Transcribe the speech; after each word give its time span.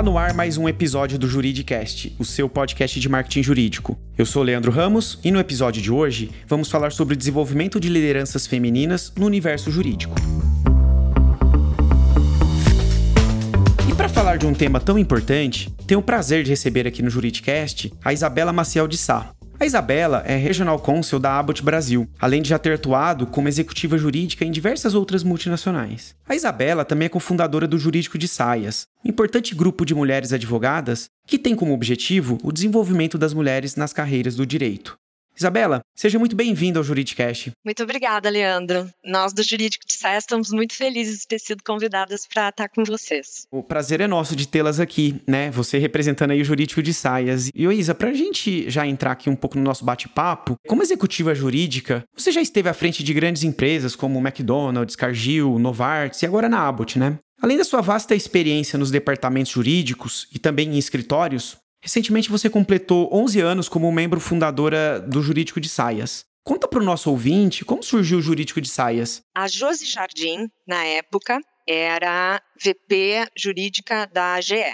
Está 0.00 0.10
no 0.10 0.16
ar 0.16 0.32
mais 0.32 0.56
um 0.56 0.66
episódio 0.66 1.18
do 1.18 1.28
Juridicast, 1.28 2.16
o 2.18 2.24
seu 2.24 2.48
podcast 2.48 2.98
de 2.98 3.06
marketing 3.06 3.42
jurídico. 3.42 3.98
Eu 4.16 4.24
sou 4.24 4.42
Leandro 4.42 4.72
Ramos 4.72 5.18
e 5.22 5.30
no 5.30 5.38
episódio 5.38 5.82
de 5.82 5.92
hoje 5.92 6.30
vamos 6.46 6.70
falar 6.70 6.90
sobre 6.90 7.12
o 7.12 7.16
desenvolvimento 7.18 7.78
de 7.78 7.90
lideranças 7.90 8.46
femininas 8.46 9.12
no 9.14 9.26
universo 9.26 9.70
jurídico. 9.70 10.14
E 13.86 13.94
para 13.94 14.08
falar 14.08 14.38
de 14.38 14.46
um 14.46 14.54
tema 14.54 14.80
tão 14.80 14.98
importante, 14.98 15.70
tenho 15.86 16.00
o 16.00 16.02
prazer 16.02 16.44
de 16.44 16.48
receber 16.48 16.86
aqui 16.86 17.02
no 17.02 17.10
Juridicast 17.10 17.92
a 18.02 18.10
Isabela 18.10 18.54
Maciel 18.54 18.88
de 18.88 18.96
Sá, 18.96 19.34
a 19.60 19.66
Isabela 19.66 20.22
é 20.26 20.36
Regional 20.36 20.78
Counsel 20.78 21.18
da 21.18 21.38
Abbott 21.38 21.62
Brasil, 21.62 22.08
além 22.18 22.40
de 22.40 22.48
já 22.48 22.58
ter 22.58 22.72
atuado 22.72 23.26
como 23.26 23.46
executiva 23.46 23.98
jurídica 23.98 24.42
em 24.42 24.50
diversas 24.50 24.94
outras 24.94 25.22
multinacionais. 25.22 26.14
A 26.26 26.34
Isabela 26.34 26.82
também 26.82 27.04
é 27.04 27.08
cofundadora 27.10 27.68
do 27.68 27.78
Jurídico 27.78 28.16
de 28.16 28.26
Saias, 28.26 28.86
um 29.04 29.10
importante 29.10 29.54
grupo 29.54 29.84
de 29.84 29.94
mulheres 29.94 30.32
advogadas 30.32 31.10
que 31.26 31.38
tem 31.38 31.54
como 31.54 31.74
objetivo 31.74 32.38
o 32.42 32.50
desenvolvimento 32.50 33.18
das 33.18 33.34
mulheres 33.34 33.76
nas 33.76 33.92
carreiras 33.92 34.34
do 34.34 34.46
direito. 34.46 34.96
Isabela, 35.40 35.80
seja 35.96 36.18
muito 36.18 36.36
bem-vinda 36.36 36.78
ao 36.78 36.84
Juridicast. 36.84 37.52
Muito 37.64 37.82
obrigada, 37.82 38.28
Leandro. 38.28 38.86
Nós 39.02 39.32
do 39.32 39.42
Jurídico 39.42 39.86
de 39.86 39.94
Sé 39.94 40.18
estamos 40.18 40.50
muito 40.50 40.74
felizes 40.74 41.20
de 41.20 41.28
ter 41.28 41.38
sido 41.38 41.62
convidadas 41.64 42.26
para 42.26 42.50
estar 42.50 42.68
com 42.68 42.84
vocês. 42.84 43.46
O 43.50 43.62
prazer 43.62 44.02
é 44.02 44.06
nosso 44.06 44.36
de 44.36 44.46
tê-las 44.46 44.78
aqui, 44.78 45.18
né? 45.26 45.50
Você 45.52 45.78
representando 45.78 46.32
aí 46.32 46.42
o 46.42 46.44
Jurídico 46.44 46.82
de 46.82 46.92
Saias. 46.92 47.48
E, 47.54 47.64
Isa, 47.64 47.94
para 47.94 48.10
a 48.10 48.14
gente 48.14 48.68
já 48.68 48.86
entrar 48.86 49.12
aqui 49.12 49.30
um 49.30 49.36
pouco 49.36 49.56
no 49.56 49.64
nosso 49.64 49.82
bate-papo, 49.82 50.56
como 50.68 50.82
executiva 50.82 51.34
jurídica, 51.34 52.04
você 52.14 52.30
já 52.30 52.42
esteve 52.42 52.68
à 52.68 52.74
frente 52.74 53.02
de 53.02 53.14
grandes 53.14 53.42
empresas 53.42 53.96
como 53.96 54.18
McDonald's, 54.18 54.94
Cargill, 54.94 55.58
Novartis 55.58 56.20
e 56.20 56.26
agora 56.26 56.50
na 56.50 56.68
Abbott, 56.68 56.98
né? 56.98 57.18
Além 57.40 57.56
da 57.56 57.64
sua 57.64 57.80
vasta 57.80 58.14
experiência 58.14 58.78
nos 58.78 58.90
departamentos 58.90 59.52
jurídicos 59.52 60.28
e 60.34 60.38
também 60.38 60.74
em 60.74 60.78
escritórios, 60.78 61.56
Recentemente 61.82 62.30
você 62.30 62.50
completou 62.50 63.08
11 63.12 63.40
anos 63.40 63.68
como 63.68 63.90
membro 63.90 64.20
fundadora 64.20 65.00
do 65.00 65.22
Jurídico 65.22 65.60
de 65.60 65.68
Saias. 65.68 66.24
Conta 66.44 66.68
para 66.68 66.80
o 66.80 66.84
nosso 66.84 67.10
ouvinte 67.10 67.64
como 67.64 67.82
surgiu 67.82 68.18
o 68.18 68.22
Jurídico 68.22 68.60
de 68.60 68.68
Saias. 68.68 69.22
A 69.34 69.48
Josi 69.48 69.86
Jardim, 69.86 70.48
na 70.66 70.84
época, 70.84 71.40
era 71.66 72.40
VP 72.62 73.28
jurídica 73.36 74.06
da 74.12 74.34
AGE. 74.34 74.64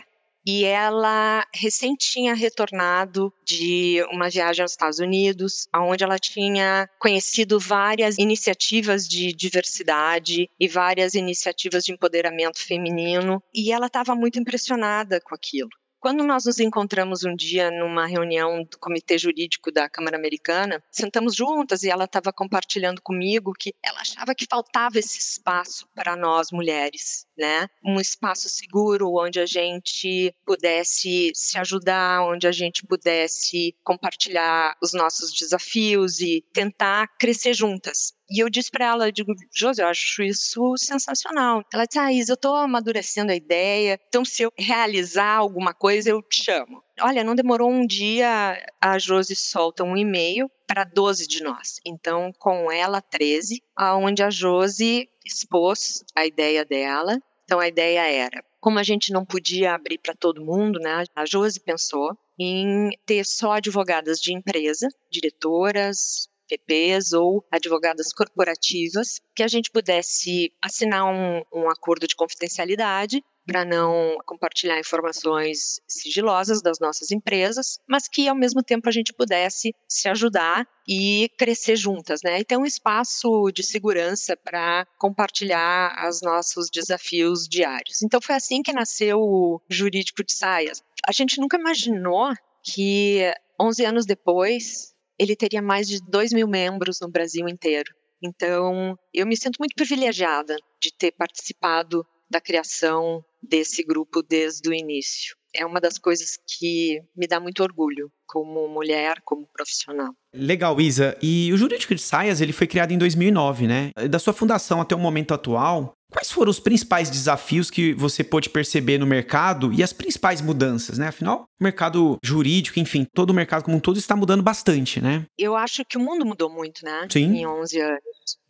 E 0.49 0.65
ela 0.65 1.45
recém 1.53 1.97
tinha 1.97 2.33
retornado 2.33 3.33
de 3.45 4.01
uma 4.13 4.31
viagem 4.31 4.63
aos 4.63 4.71
Estados 4.71 5.01
Unidos, 5.01 5.67
onde 5.75 6.05
ela 6.05 6.21
tinha 6.21 6.89
conhecido 7.01 7.59
várias 7.59 8.17
iniciativas 8.17 9.09
de 9.09 9.33
diversidade 9.33 10.49
e 10.59 10.69
várias 10.69 11.15
iniciativas 11.15 11.83
de 11.83 11.93
empoderamento 11.93 12.65
feminino, 12.65 13.43
e 13.53 13.73
ela 13.73 13.89
estava 13.89 14.15
muito 14.15 14.39
impressionada 14.39 15.21
com 15.21 15.35
aquilo. 15.35 15.71
Quando 15.99 16.23
nós 16.23 16.45
nos 16.45 16.61
encontramos 16.61 17.25
um 17.25 17.35
dia 17.35 17.71
numa 17.71 18.07
reunião 18.07 18.63
do 18.65 18.79
comitê 18.79 19.19
jurídico 19.19 19.73
da 19.73 19.89
Câmara 19.89 20.17
Americana, 20.17 20.83
sentamos 20.91 21.35
juntas 21.35 21.83
e 21.83 21.91
ela 21.91 22.05
estava 22.05 22.33
compartilhando 22.33 23.03
comigo 23.03 23.53
que 23.59 23.75
ela 23.83 24.01
achava 24.01 24.35
que 24.35 24.47
faltava 24.49 24.99
esse 24.99 25.19
espaço 25.19 25.89
para 25.95 26.15
nós 26.15 26.53
mulheres, 26.53 27.26
né? 27.37 27.69
Um 27.85 28.01
espaço 28.01 28.49
seguro 28.49 29.13
onde 29.15 29.41
a 29.41 29.47
gente 29.47 30.33
pudesse 30.45 31.33
se 31.35 31.59
ajudar, 31.59 32.23
onde 32.23 32.47
a 32.47 32.53
gente 32.53 32.87
pudesse 32.87 33.75
compartilhar 33.85 34.77
os 34.83 34.93
nossos 34.93 35.33
desafios 35.33 36.21
e 36.21 36.45
tentar 36.53 37.09
crescer 37.19 37.55
juntas. 37.55 38.13
E 38.31 38.43
eu 38.43 38.51
disse 38.51 38.71
para 38.71 38.87
ela, 38.87 39.09
eu 39.09 39.13
digo, 39.13 39.33
Josi, 39.55 39.81
eu 39.81 39.87
acho 39.87 40.23
isso 40.23 40.75
sensacional. 40.77 41.63
Ela 41.73 41.85
disse, 41.85 41.99
ah, 41.99 42.13
eu 42.13 42.35
estou 42.35 42.57
amadurecendo 42.57 43.31
a 43.31 43.37
ideia, 43.37 43.99
então 44.09 44.25
se 44.25 44.43
eu 44.43 44.53
realizar 44.59 45.37
alguma 45.37 45.73
coisa, 45.73 46.11
eu 46.11 46.21
te 46.23 46.43
chamo. 46.43 46.83
Olha, 47.01 47.23
não 47.23 47.35
demorou 47.35 47.71
um 47.71 47.87
dia, 47.87 48.59
a 48.81 48.99
Josi 48.99 49.37
solta 49.37 49.85
um 49.85 49.97
e-mail 49.97 50.51
para 50.67 50.83
12 50.83 51.27
de 51.27 51.43
nós. 51.43 51.79
Então, 51.85 52.33
com 52.39 52.73
ela, 52.73 53.03
13, 53.03 53.63
aonde 53.77 54.23
a 54.23 54.31
Josi 54.31 55.09
expôs 55.25 56.03
a 56.15 56.25
ideia 56.25 56.65
dela. 56.65 57.21
Então, 57.45 57.61
a 57.61 57.69
ideia 57.69 58.01
era, 58.01 58.43
como 58.61 58.79
a 58.79 58.83
gente 58.83 59.13
não 59.13 59.27
podia 59.27 59.75
abrir 59.75 59.99
para 59.99 60.15
todo 60.15 60.45
mundo, 60.45 60.79
né? 60.81 61.05
A 61.15 61.27
Josi 61.27 61.61
pensou 61.61 62.17
em 62.39 62.91
ter 63.05 63.25
só 63.25 63.53
advogadas 63.53 64.19
de 64.19 64.33
empresa, 64.33 64.89
diretoras, 65.11 66.29
PPs 66.49 67.13
ou 67.13 67.45
advogadas 67.51 68.13
corporativas, 68.13 69.21
que 69.35 69.43
a 69.43 69.49
gente 69.49 69.71
pudesse 69.71 70.53
assinar 70.63 71.05
um, 71.05 71.43
um 71.53 71.69
acordo 71.69 72.07
de 72.07 72.17
confidencialidade 72.17 73.23
para 73.47 73.65
não 73.65 74.19
compartilhar 74.27 74.79
informações 74.79 75.81
sigilosas 75.87 76.61
das 76.61 76.79
nossas 76.81 77.11
empresas, 77.11 77.79
mas 77.89 78.09
que 78.09 78.29
ao 78.29 78.35
mesmo 78.35 78.63
tempo 78.63 78.89
a 78.89 78.93
gente 78.93 79.13
pudesse 79.13 79.75
se 79.89 80.09
ajudar 80.09 80.67
e 80.89 81.31
crescer 81.39 81.77
juntas, 81.77 82.21
né? 82.25 82.41
E 82.41 82.45
ter 82.45 82.57
um 82.57 82.67
espaço 82.67 83.51
de 83.53 83.63
segurança 83.63 84.37
para 84.37 84.87
compartilhar 84.99 86.09
os 86.09 86.21
nossos 86.23 86.69
desafios 86.71 87.49
diários. 87.49 88.03
Então 88.03 88.21
foi 88.21 88.35
assim 88.35 88.63
que 88.63 88.73
nasceu 88.73 89.19
o 89.21 89.61
Jurídico 89.71 90.25
de 90.25 90.33
Saias. 90.33 90.83
A 91.07 91.13
gente 91.13 91.41
nunca 91.41 91.57
imaginou 91.57 92.33
que 92.63 93.33
11 93.61 93.85
anos 93.85 94.07
depois 94.07 94.95
ele 95.19 95.37
teria 95.37 95.63
mais 95.63 95.89
de 95.89 95.99
2 96.09 96.33
mil 96.33 96.49
membros 96.49 97.01
no 97.01 97.11
Brasil 97.11 97.49
inteiro. 97.49 97.91
Então, 98.23 98.99
eu 99.13 99.27
me 99.27 99.37
sinto 99.37 99.57
muito 99.59 99.75
privilegiada 99.75 100.57
de 100.81 100.93
ter 100.93 101.13
participado 101.13 102.05
da 102.31 102.41
criação 102.41 103.25
desse 103.43 103.83
grupo 103.83 104.23
desde 104.23 104.69
o 104.69 104.75
início. 104.75 105.37
É 105.55 105.65
uma 105.65 105.81
das 105.81 105.99
coisas 105.99 106.39
que 106.47 107.01
me 107.17 107.27
dá 107.27 107.41
muito 107.41 107.63
orgulho 107.63 108.11
como 108.27 108.69
mulher, 108.69 109.23
como 109.25 109.49
profissional. 109.53 110.13
Legal, 110.35 110.79
Isa. 110.81 111.17
E 111.23 111.51
o 111.53 111.57
Jurídico 111.57 111.95
de 111.95 112.03
Saias, 112.03 112.41
ele 112.41 112.53
foi 112.53 112.67
criado 112.67 112.93
em 112.93 112.99
2009, 112.99 113.67
né? 113.67 113.91
Da 114.11 114.19
sua 114.19 114.35
fundação 114.35 114.81
até 114.81 114.95
o 114.95 114.99
momento 114.99 115.33
atual, 115.33 115.96
Quais 116.11 116.31
foram 116.31 116.51
os 116.51 116.61
principais 116.61 117.11
desafios 117.11 117.71
que 117.71 117.93
você 117.95 118.23
pôde 118.23 118.49
perceber 118.49 118.99
no 118.99 119.07
mercado 119.07 119.73
e 119.73 119.83
as 119.83 119.93
principais 119.93 120.41
mudanças, 120.41 120.99
né? 120.99 121.09
Afinal, 121.09 121.49
o 121.61 121.65
mercado 121.65 122.19
jurídico, 122.23 122.79
enfim, 122.79 123.05
todo 123.13 123.31
o 123.31 123.35
mercado 123.35 123.65
como 123.65 123.77
um 123.77 123.81
todo 123.81 123.99
está 123.99 124.15
mudando 124.15 124.43
bastante, 124.43 125.01
né? 125.01 125.27
Eu 125.37 125.57
acho 125.57 125.85
que 125.85 125.99
o 125.99 126.01
mundo 126.01 126.25
mudou 126.25 126.49
muito, 126.49 126.85
né? 126.85 127.07
Sim. 127.11 127.35
Em 127.35 127.47
11 127.47 127.81
anos, 127.81 128.01